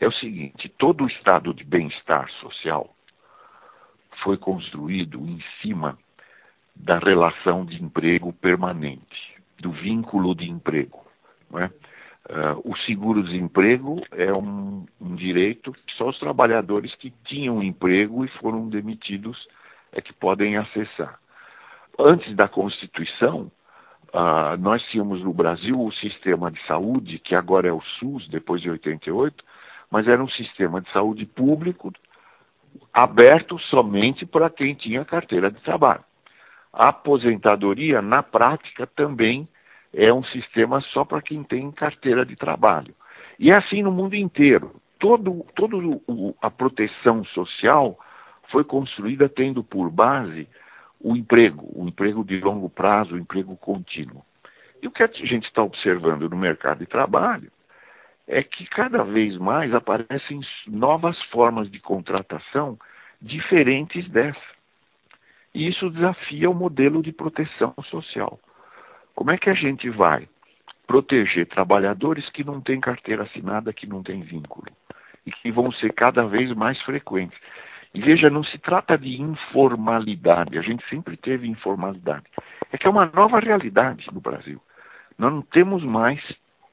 É 0.00 0.08
o 0.08 0.12
seguinte, 0.12 0.68
todo 0.78 1.04
o 1.04 1.08
estado 1.08 1.54
de 1.54 1.62
bem-estar 1.62 2.28
social 2.40 2.97
foi 4.22 4.36
construído 4.36 5.18
em 5.18 5.42
cima 5.60 5.98
da 6.74 6.98
relação 6.98 7.64
de 7.64 7.82
emprego 7.82 8.32
permanente, 8.32 9.36
do 9.58 9.72
vínculo 9.72 10.34
de 10.34 10.48
emprego. 10.48 11.04
É? 11.54 11.66
Uh, 12.30 12.60
o 12.72 12.76
seguro-desemprego 12.78 14.02
é 14.12 14.32
um, 14.32 14.84
um, 15.00 15.14
direito 15.14 15.72
que 15.72 15.94
só 15.94 16.10
os 16.10 16.18
trabalhadores 16.18 16.94
que 16.96 17.10
tinham 17.24 17.62
emprego 17.62 18.24
e 18.24 18.28
foram 18.28 18.68
demitidos 18.68 19.48
é 19.92 20.02
que 20.02 20.12
podem 20.12 20.58
acessar. 20.58 21.18
Antes 21.98 22.36
da 22.36 22.46
Constituição, 22.46 23.50
uh, 24.12 24.56
nós 24.58 24.82
tínhamos 24.90 25.22
no 25.22 25.32
Brasil 25.32 25.80
o 25.80 25.90
sistema 25.92 26.50
de 26.50 26.62
saúde, 26.66 27.18
que 27.18 27.34
agora 27.34 27.68
é 27.68 27.72
o 27.72 27.80
SUS, 27.98 28.28
depois 28.28 28.60
de 28.60 28.70
88, 28.70 29.42
mas 29.90 30.06
era 30.06 30.22
um 30.22 30.28
sistema 30.28 30.82
de 30.82 30.92
saúde 30.92 31.24
público 31.24 31.90
aberto 33.02 33.56
somente 33.60 34.26
para 34.26 34.50
quem 34.50 34.74
tinha 34.74 35.04
carteira 35.04 35.52
de 35.52 35.60
trabalho. 35.60 36.02
A 36.72 36.88
aposentadoria, 36.88 38.02
na 38.02 38.24
prática, 38.24 38.88
também 38.88 39.48
é 39.94 40.12
um 40.12 40.24
sistema 40.24 40.80
só 40.80 41.04
para 41.04 41.22
quem 41.22 41.44
tem 41.44 41.70
carteira 41.70 42.26
de 42.26 42.34
trabalho. 42.34 42.92
E 43.38 43.52
é 43.52 43.54
assim 43.54 43.84
no 43.84 43.92
mundo 43.92 44.16
inteiro. 44.16 44.80
Todo, 44.98 45.46
todo 45.54 46.02
a 46.42 46.50
proteção 46.50 47.24
social 47.26 47.96
foi 48.50 48.64
construída 48.64 49.28
tendo 49.28 49.62
por 49.62 49.90
base 49.90 50.48
o 51.00 51.14
emprego, 51.14 51.70
o 51.76 51.86
emprego 51.86 52.24
de 52.24 52.40
longo 52.40 52.68
prazo, 52.68 53.14
o 53.14 53.18
emprego 53.18 53.56
contínuo. 53.56 54.24
E 54.82 54.88
o 54.88 54.90
que 54.90 55.04
a 55.04 55.06
gente 55.06 55.46
está 55.46 55.62
observando 55.62 56.28
no 56.28 56.36
mercado 56.36 56.80
de 56.80 56.86
trabalho 56.86 57.52
é 58.28 58.42
que 58.42 58.66
cada 58.66 59.02
vez 59.02 59.38
mais 59.38 59.74
aparecem 59.74 60.40
novas 60.66 61.20
formas 61.24 61.70
de 61.70 61.80
contratação 61.80 62.78
diferentes 63.20 64.06
dessa. 64.10 64.58
E 65.54 65.66
isso 65.66 65.88
desafia 65.88 66.50
o 66.50 66.54
modelo 66.54 67.02
de 67.02 67.10
proteção 67.10 67.74
social. 67.84 68.38
Como 69.14 69.30
é 69.30 69.38
que 69.38 69.48
a 69.48 69.54
gente 69.54 69.88
vai 69.88 70.28
proteger 70.86 71.46
trabalhadores 71.46 72.28
que 72.30 72.44
não 72.44 72.60
têm 72.60 72.78
carteira 72.78 73.22
assinada, 73.22 73.72
que 73.72 73.86
não 73.86 74.02
têm 74.02 74.20
vínculo 74.20 74.66
e 75.24 75.32
que 75.32 75.50
vão 75.50 75.72
ser 75.72 75.94
cada 75.94 76.24
vez 76.26 76.52
mais 76.52 76.80
frequentes? 76.82 77.38
E 77.94 78.00
veja, 78.02 78.30
não 78.30 78.44
se 78.44 78.58
trata 78.58 78.98
de 78.98 79.20
informalidade, 79.20 80.58
a 80.58 80.62
gente 80.62 80.86
sempre 80.88 81.16
teve 81.16 81.48
informalidade. 81.48 82.26
É 82.70 82.76
que 82.76 82.86
é 82.86 82.90
uma 82.90 83.06
nova 83.06 83.40
realidade 83.40 84.06
no 84.12 84.20
Brasil. 84.20 84.60
Nós 85.16 85.32
não 85.32 85.40
temos 85.40 85.82
mais 85.82 86.20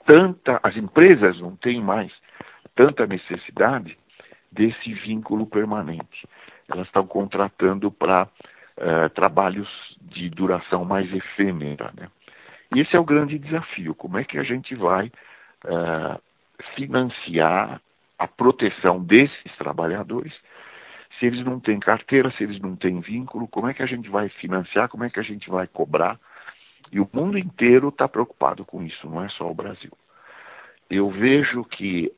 tanta, 0.05 0.59
as 0.63 0.75
empresas 0.75 1.39
não 1.39 1.55
têm 1.55 1.81
mais 1.81 2.11
tanta 2.75 3.05
necessidade 3.07 3.97
desse 4.51 4.93
vínculo 4.93 5.45
permanente. 5.45 6.27
Elas 6.67 6.87
estão 6.87 7.05
contratando 7.05 7.91
para 7.91 8.23
uh, 8.23 9.09
trabalhos 9.13 9.67
de 10.01 10.29
duração 10.29 10.85
mais 10.85 11.11
efêmera. 11.13 11.91
Né? 11.97 12.09
Esse 12.75 12.95
é 12.95 12.99
o 12.99 13.05
grande 13.05 13.37
desafio. 13.37 13.93
Como 13.95 14.17
é 14.17 14.23
que 14.23 14.37
a 14.37 14.43
gente 14.43 14.75
vai 14.75 15.11
uh, 15.65 16.21
financiar 16.75 17.81
a 18.17 18.27
proteção 18.27 19.03
desses 19.03 19.57
trabalhadores 19.57 20.33
se 21.19 21.25
eles 21.25 21.43
não 21.45 21.59
têm 21.59 21.79
carteira, 21.79 22.31
se 22.31 22.43
eles 22.43 22.59
não 22.59 22.75
têm 22.75 22.99
vínculo? 22.99 23.47
Como 23.47 23.67
é 23.67 23.73
que 23.73 23.83
a 23.83 23.85
gente 23.85 24.09
vai 24.09 24.29
financiar? 24.29 24.89
Como 24.89 25.03
é 25.03 25.09
que 25.09 25.19
a 25.19 25.23
gente 25.23 25.49
vai 25.49 25.67
cobrar? 25.67 26.19
E 26.91 26.99
o 26.99 27.09
mundo 27.11 27.37
inteiro 27.37 27.89
está 27.89 28.07
preocupado 28.07 28.63
com 28.63 28.83
isso, 28.83 29.09
não 29.09 29.23
é 29.23 29.29
só 29.29 29.49
o 29.49 29.55
Brasil. 29.55 29.91
Eu 30.89 31.09
vejo 31.09 31.63
que 31.63 32.11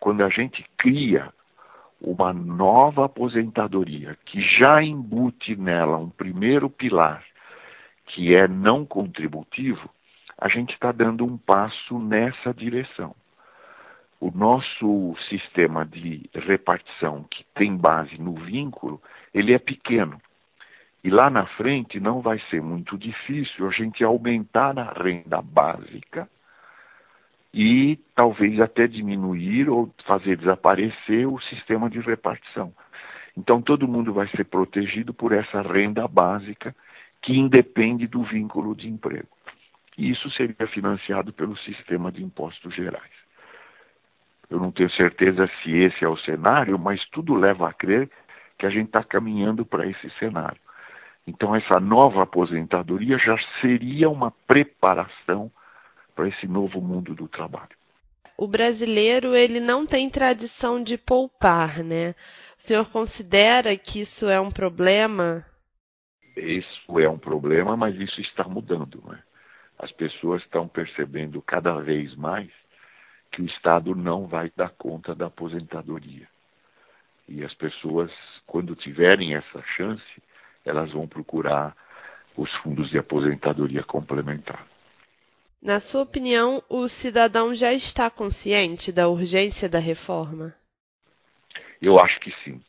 quando 0.00 0.22
a 0.22 0.28
gente 0.28 0.64
cria 0.76 1.32
uma 2.00 2.32
nova 2.32 3.06
aposentadoria 3.06 4.16
que 4.26 4.40
já 4.58 4.82
embute 4.82 5.56
nela 5.56 5.96
um 5.96 6.10
primeiro 6.10 6.68
pilar 6.68 7.24
que 8.06 8.34
é 8.34 8.46
não 8.46 8.84
contributivo, 8.84 9.88
a 10.38 10.48
gente 10.48 10.74
está 10.74 10.92
dando 10.92 11.24
um 11.24 11.38
passo 11.38 11.98
nessa 11.98 12.52
direção. 12.52 13.14
O 14.20 14.30
nosso 14.30 15.16
sistema 15.28 15.84
de 15.84 16.28
repartição, 16.34 17.24
que 17.30 17.44
tem 17.54 17.76
base 17.76 18.20
no 18.20 18.34
vínculo, 18.34 19.00
ele 19.32 19.52
é 19.52 19.58
pequeno. 19.58 20.20
E 21.04 21.10
lá 21.10 21.28
na 21.28 21.44
frente 21.44 22.00
não 22.00 22.22
vai 22.22 22.40
ser 22.48 22.62
muito 22.62 22.96
difícil 22.96 23.68
a 23.68 23.70
gente 23.70 24.02
aumentar 24.02 24.78
a 24.78 24.90
renda 24.90 25.42
básica 25.42 26.26
e 27.52 28.00
talvez 28.14 28.58
até 28.58 28.86
diminuir 28.86 29.68
ou 29.68 29.94
fazer 30.06 30.38
desaparecer 30.38 31.28
o 31.28 31.38
sistema 31.42 31.90
de 31.90 32.00
repartição. 32.00 32.72
Então 33.36 33.60
todo 33.60 33.86
mundo 33.86 34.14
vai 34.14 34.26
ser 34.28 34.44
protegido 34.44 35.12
por 35.12 35.32
essa 35.32 35.60
renda 35.60 36.08
básica 36.08 36.74
que 37.20 37.36
independe 37.36 38.06
do 38.06 38.22
vínculo 38.22 38.74
de 38.74 38.88
emprego. 38.88 39.28
E 39.98 40.10
isso 40.10 40.30
seria 40.30 40.66
financiado 40.68 41.34
pelo 41.34 41.54
sistema 41.58 42.10
de 42.10 42.24
impostos 42.24 42.74
gerais. 42.74 43.12
Eu 44.48 44.58
não 44.58 44.72
tenho 44.72 44.90
certeza 44.90 45.50
se 45.62 45.70
esse 45.70 46.02
é 46.02 46.08
o 46.08 46.16
cenário, 46.16 46.78
mas 46.78 47.04
tudo 47.10 47.34
leva 47.34 47.68
a 47.68 47.74
crer 47.74 48.10
que 48.58 48.64
a 48.64 48.70
gente 48.70 48.86
está 48.86 49.04
caminhando 49.04 49.66
para 49.66 49.86
esse 49.86 50.08
cenário. 50.18 50.63
Então, 51.26 51.56
essa 51.56 51.80
nova 51.80 52.22
aposentadoria 52.22 53.16
já 53.18 53.36
seria 53.60 54.10
uma 54.10 54.30
preparação 54.46 55.50
para 56.14 56.28
esse 56.28 56.46
novo 56.46 56.80
mundo 56.80 57.14
do 57.14 57.26
trabalho. 57.26 57.76
o 58.36 58.46
brasileiro 58.46 59.34
ele 59.34 59.60
não 59.60 59.86
tem 59.86 60.10
tradição 60.10 60.82
de 60.82 60.98
poupar, 60.98 61.82
né? 61.84 62.14
O 62.58 62.62
senhor 62.62 62.88
considera 62.90 63.76
que 63.76 64.00
isso 64.00 64.28
é 64.28 64.40
um 64.40 64.50
problema? 64.50 65.44
Isso 66.36 66.98
é 66.98 67.08
um 67.08 67.18
problema, 67.18 67.76
mas 67.76 67.94
isso 67.96 68.20
está 68.20 68.44
mudando. 68.44 69.02
Né? 69.06 69.22
As 69.78 69.92
pessoas 69.92 70.42
estão 70.42 70.66
percebendo 70.66 71.40
cada 71.42 71.78
vez 71.80 72.14
mais 72.16 72.50
que 73.30 73.42
o 73.42 73.46
Estado 73.46 73.94
não 73.94 74.26
vai 74.26 74.50
dar 74.56 74.70
conta 74.70 75.14
da 75.14 75.26
aposentadoria. 75.26 76.28
E 77.28 77.44
as 77.44 77.54
pessoas, 77.54 78.10
quando 78.46 78.76
tiverem 78.76 79.34
essa 79.34 79.62
chance, 79.76 80.22
elas 80.64 80.92
vão 80.92 81.06
procurar 81.06 81.76
os 82.36 82.52
fundos 82.56 82.90
de 82.90 82.98
aposentadoria 82.98 83.82
complementar. 83.82 84.66
Na 85.62 85.80
sua 85.80 86.02
opinião, 86.02 86.62
o 86.68 86.88
cidadão 86.88 87.54
já 87.54 87.72
está 87.72 88.10
consciente 88.10 88.92
da 88.92 89.08
urgência 89.08 89.68
da 89.68 89.78
reforma? 89.78 90.54
Eu 91.80 91.98
acho 91.98 92.20
que 92.20 92.30
sim. 92.44 92.60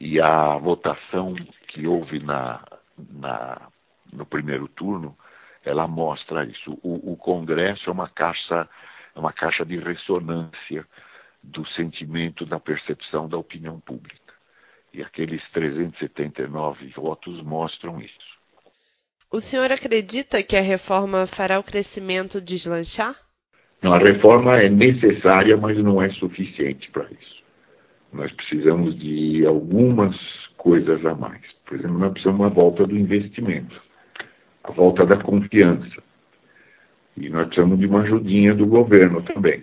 E 0.00 0.20
a 0.20 0.56
votação 0.58 1.34
que 1.68 1.86
houve 1.86 2.18
na, 2.18 2.64
na, 2.98 3.68
no 4.12 4.26
primeiro 4.26 4.66
turno, 4.68 5.16
ela 5.64 5.86
mostra 5.86 6.44
isso. 6.44 6.78
O, 6.82 7.12
o 7.12 7.16
Congresso 7.16 7.88
é 7.88 7.92
uma 7.92 8.08
caixa, 8.08 8.68
é 9.14 9.18
uma 9.18 9.32
caixa 9.32 9.64
de 9.64 9.78
ressonância 9.78 10.86
do 11.42 11.66
sentimento, 11.68 12.44
da 12.44 12.58
percepção 12.58 13.28
da 13.28 13.36
opinião 13.36 13.78
pública. 13.80 14.25
E 14.96 15.02
aqueles 15.02 15.42
379 15.52 16.86
votos 16.96 17.42
mostram 17.42 18.00
isso. 18.00 18.16
O 19.30 19.42
senhor 19.42 19.70
acredita 19.70 20.42
que 20.42 20.56
a 20.56 20.62
reforma 20.62 21.26
fará 21.26 21.58
o 21.58 21.62
crescimento 21.62 22.40
deslanchar? 22.40 23.14
Não, 23.82 23.92
a 23.92 23.98
reforma 23.98 24.56
é 24.56 24.70
necessária, 24.70 25.54
mas 25.54 25.76
não 25.76 26.00
é 26.00 26.08
suficiente 26.14 26.90
para 26.92 27.04
isso. 27.12 27.42
Nós 28.10 28.32
precisamos 28.32 28.98
de 28.98 29.44
algumas 29.44 30.16
coisas 30.56 31.04
a 31.04 31.14
mais. 31.14 31.42
Por 31.66 31.76
exemplo, 31.78 31.98
nós 31.98 32.12
precisamos 32.12 32.40
uma 32.40 32.48
volta 32.48 32.86
do 32.86 32.96
investimento, 32.96 33.78
a 34.64 34.72
volta 34.72 35.04
da 35.04 35.22
confiança. 35.22 36.02
E 37.18 37.28
nós 37.28 37.48
precisamos 37.48 37.78
de 37.78 37.86
uma 37.86 38.00
ajudinha 38.00 38.54
do 38.54 38.64
governo 38.64 39.20
também. 39.24 39.62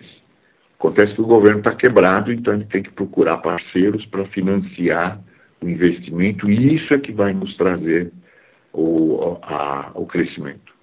Acontece 0.84 1.14
que 1.14 1.22
o 1.22 1.26
governo 1.26 1.60
está 1.60 1.74
quebrado, 1.74 2.30
então 2.30 2.52
ele 2.52 2.66
tem 2.66 2.82
que 2.82 2.90
procurar 2.90 3.38
parceiros 3.38 4.04
para 4.04 4.26
financiar 4.26 5.18
o 5.62 5.66
investimento, 5.66 6.50
e 6.50 6.76
isso 6.76 6.92
é 6.92 6.98
que 6.98 7.10
vai 7.10 7.32
nos 7.32 7.56
trazer 7.56 8.12
o, 8.70 9.38
a, 9.40 9.92
o 9.94 10.04
crescimento. 10.04 10.74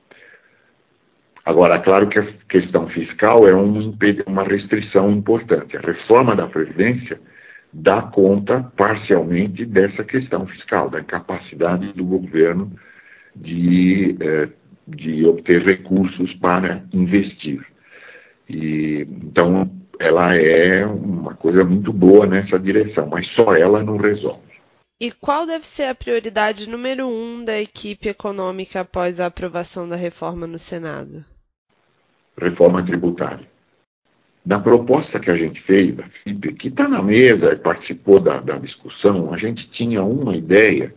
Agora, 1.45 1.79
claro 1.81 2.09
que 2.09 2.17
a 2.17 2.25
questão 2.49 2.87
fiscal 2.89 3.45
é 3.47 3.53
um, 3.53 3.95
uma 4.25 4.43
restrição 4.43 5.11
importante. 5.11 5.77
A 5.77 5.81
reforma 5.81 6.35
da 6.35 6.47
Previdência 6.47 7.19
dá 7.71 8.01
conta 8.01 8.71
parcialmente 8.75 9.65
dessa 9.65 10.03
questão 10.03 10.47
fiscal, 10.47 10.89
da 10.89 10.99
incapacidade 10.99 11.93
do 11.93 12.05
governo 12.05 12.71
de, 13.35 14.17
eh, 14.19 14.49
de 14.87 15.27
obter 15.27 15.61
recursos 15.61 16.33
para 16.35 16.81
investir. 16.91 17.63
E, 18.49 19.07
então, 19.23 19.69
ela 20.01 20.35
é 20.35 20.85
uma 20.85 21.35
coisa 21.35 21.63
muito 21.63 21.93
boa 21.93 22.25
nessa 22.25 22.57
direção, 22.59 23.07
mas 23.07 23.27
só 23.35 23.55
ela 23.55 23.83
não 23.83 23.97
resolve. 23.97 24.51
E 24.99 25.11
qual 25.11 25.45
deve 25.45 25.65
ser 25.65 25.85
a 25.85 25.95
prioridade 25.95 26.69
número 26.69 27.07
um 27.07 27.43
da 27.43 27.59
equipe 27.59 28.09
econômica 28.09 28.81
após 28.81 29.19
a 29.19 29.25
aprovação 29.25 29.87
da 29.87 29.95
reforma 29.95 30.45
no 30.45 30.59
Senado? 30.59 31.25
Reforma 32.37 32.85
tributária. 32.85 33.47
Na 34.45 34.59
proposta 34.59 35.19
que 35.19 35.29
a 35.29 35.37
gente 35.37 35.61
fez, 35.61 35.95
da 35.95 36.03
FIP, 36.03 36.53
que 36.53 36.67
está 36.67 36.87
na 36.87 37.01
mesa 37.01 37.53
e 37.53 37.57
participou 37.57 38.19
da, 38.19 38.39
da 38.41 38.57
discussão, 38.57 39.33
a 39.33 39.37
gente 39.37 39.69
tinha 39.71 40.03
uma 40.03 40.35
ideia 40.35 40.93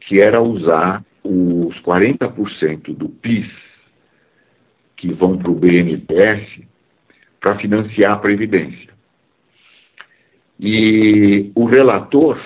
que 0.00 0.22
era 0.22 0.42
usar 0.42 1.04
os 1.22 1.74
40% 1.82 2.94
do 2.94 3.08
PIS 3.08 3.50
que 4.96 5.12
vão 5.12 5.36
para 5.36 5.50
o 5.50 5.54
BNDES 5.54 6.71
para 7.42 7.58
financiar 7.58 8.12
a 8.12 8.18
Previdência. 8.18 8.90
E 10.60 11.50
o 11.56 11.64
relator 11.64 12.40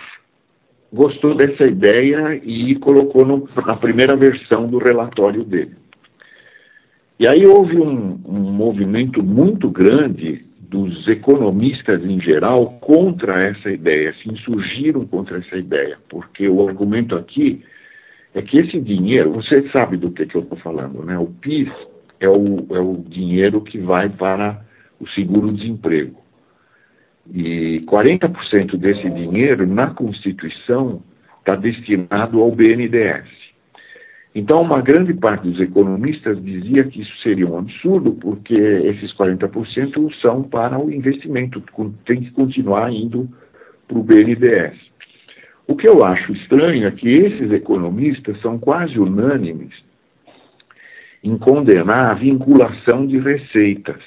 gostou 0.90 1.34
dessa 1.34 1.66
ideia 1.66 2.40
e 2.42 2.74
colocou 2.76 3.26
no, 3.26 3.46
na 3.66 3.76
primeira 3.76 4.16
versão 4.16 4.66
do 4.66 4.78
relatório 4.78 5.44
dele. 5.44 5.76
E 7.20 7.28
aí 7.28 7.46
houve 7.46 7.76
um, 7.78 8.18
um 8.26 8.40
movimento 8.52 9.22
muito 9.22 9.68
grande 9.68 10.44
dos 10.60 11.06
economistas 11.06 12.02
em 12.04 12.20
geral 12.20 12.78
contra 12.80 13.42
essa 13.48 13.70
ideia, 13.70 14.14
se 14.14 14.30
insurgiram 14.30 15.06
contra 15.06 15.38
essa 15.38 15.56
ideia, 15.56 15.98
porque 16.08 16.48
o 16.48 16.66
argumento 16.66 17.14
aqui 17.14 17.62
é 18.34 18.42
que 18.42 18.56
esse 18.56 18.80
dinheiro, 18.80 19.32
você 19.32 19.68
sabe 19.70 19.96
do 19.96 20.10
que, 20.10 20.26
que 20.26 20.36
eu 20.36 20.42
estou 20.42 20.58
falando, 20.58 21.04
né? 21.04 21.18
O 21.18 21.26
PIS 21.26 21.70
é 22.18 22.28
o, 22.28 22.66
é 22.70 22.80
o 22.80 23.04
dinheiro 23.08 23.60
que 23.60 23.78
vai 23.78 24.08
para 24.08 24.65
o 25.00 25.08
seguro-desemprego. 25.08 26.16
E 27.32 27.82
40% 27.86 28.76
desse 28.76 29.08
dinheiro, 29.10 29.66
na 29.66 29.90
Constituição, 29.90 31.02
está 31.40 31.56
destinado 31.56 32.40
ao 32.40 32.50
BNDES. 32.52 33.46
Então, 34.34 34.60
uma 34.60 34.82
grande 34.82 35.14
parte 35.14 35.48
dos 35.48 35.58
economistas 35.60 36.42
dizia 36.44 36.84
que 36.84 37.00
isso 37.00 37.16
seria 37.22 37.48
um 37.48 37.58
absurdo, 37.58 38.12
porque 38.12 38.54
esses 38.54 39.12
40% 39.16 40.12
são 40.20 40.42
para 40.42 40.78
o 40.78 40.92
investimento, 40.92 41.62
tem 42.04 42.20
que 42.20 42.30
continuar 42.32 42.92
indo 42.92 43.28
para 43.88 43.98
o 43.98 44.02
BNDES. 44.02 44.74
O 45.66 45.74
que 45.74 45.88
eu 45.88 46.04
acho 46.04 46.32
estranho 46.32 46.86
é 46.86 46.90
que 46.90 47.08
esses 47.08 47.50
economistas 47.50 48.40
são 48.40 48.58
quase 48.58 48.98
unânimes 48.98 49.74
em 51.24 51.36
condenar 51.38 52.10
a 52.10 52.14
vinculação 52.14 53.06
de 53.06 53.18
receitas. 53.18 54.02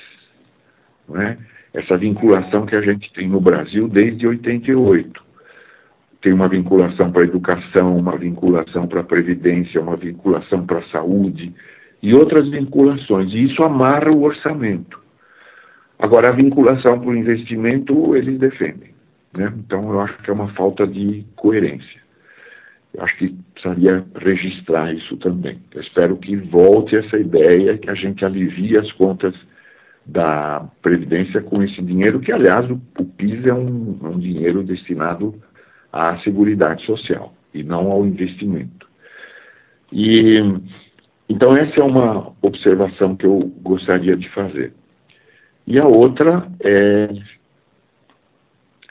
Não 1.09 1.21
é? 1.21 1.37
essa 1.73 1.97
vinculação 1.97 2.65
que 2.65 2.75
a 2.75 2.81
gente 2.81 3.11
tem 3.13 3.27
no 3.27 3.39
Brasil 3.39 3.87
desde 3.87 4.27
88. 4.27 5.29
Tem 6.21 6.33
uma 6.33 6.49
vinculação 6.49 7.11
para 7.11 7.23
a 7.23 7.27
educação, 7.27 7.95
uma 7.95 8.17
vinculação 8.17 8.87
para 8.87 9.01
a 9.01 9.03
previdência, 9.03 9.81
uma 9.81 9.95
vinculação 9.95 10.65
para 10.65 10.79
a 10.79 10.89
saúde 10.89 11.53
e 12.01 12.13
outras 12.13 12.49
vinculações. 12.49 13.31
E 13.31 13.45
isso 13.45 13.63
amarra 13.63 14.11
o 14.11 14.23
orçamento. 14.23 14.99
Agora, 15.97 16.29
a 16.29 16.33
vinculação 16.35 16.99
para 16.99 17.09
o 17.09 17.15
investimento, 17.15 18.15
eles 18.15 18.37
defendem. 18.39 18.89
Né? 19.33 19.53
Então, 19.59 19.91
eu 19.91 19.99
acho 20.01 20.17
que 20.23 20.29
é 20.29 20.33
uma 20.33 20.49
falta 20.53 20.87
de 20.87 21.25
coerência. 21.35 21.99
Eu 22.93 23.03
acho 23.03 23.17
que 23.17 23.35
precisaria 23.53 24.03
registrar 24.15 24.93
isso 24.93 25.15
também. 25.17 25.59
Eu 25.73 25.81
espero 25.81 26.17
que 26.17 26.35
volte 26.35 26.95
essa 26.95 27.17
ideia, 27.17 27.77
que 27.77 27.89
a 27.89 27.93
gente 27.93 28.25
alivie 28.25 28.77
as 28.77 28.91
contas 28.93 29.35
da 30.09 30.67
Previdência 30.81 31.41
com 31.41 31.61
esse 31.63 31.81
dinheiro, 31.81 32.19
que, 32.19 32.31
aliás, 32.31 32.69
o, 32.69 32.81
o 32.99 33.05
PIS 33.05 33.45
é 33.45 33.53
um, 33.53 33.97
um 34.03 34.19
dinheiro 34.19 34.63
destinado 34.63 35.35
à 35.91 36.17
Seguridade 36.19 36.85
Social 36.85 37.33
e 37.53 37.63
não 37.63 37.91
ao 37.91 38.05
investimento. 38.05 38.87
E, 39.91 40.39
então, 41.27 41.49
essa 41.51 41.79
é 41.79 41.83
uma 41.83 42.33
observação 42.41 43.15
que 43.15 43.25
eu 43.25 43.39
gostaria 43.61 44.15
de 44.15 44.29
fazer. 44.29 44.73
E 45.65 45.79
a 45.79 45.85
outra 45.85 46.47
é, 46.63 47.09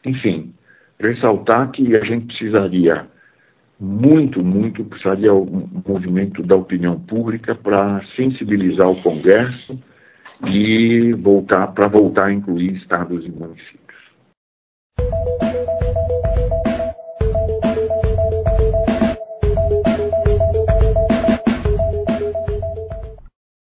enfim, 0.04 0.52
ressaltar 0.98 1.70
que 1.70 1.96
a 1.96 2.04
gente 2.04 2.26
precisaria 2.26 3.06
muito, 3.80 4.42
muito, 4.42 4.84
precisaria 4.84 5.32
um 5.32 5.68
movimento 5.86 6.42
da 6.42 6.56
opinião 6.56 6.98
pública 6.98 7.54
para 7.54 8.04
sensibilizar 8.16 8.88
o 8.90 9.00
Congresso 9.02 9.78
e 10.46 11.12
voltar 11.14 11.68
para 11.68 11.88
voltar 11.88 12.26
a 12.26 12.32
incluir 12.32 12.76
estados 12.76 13.24
e 13.24 13.30
municípios. 13.30 13.87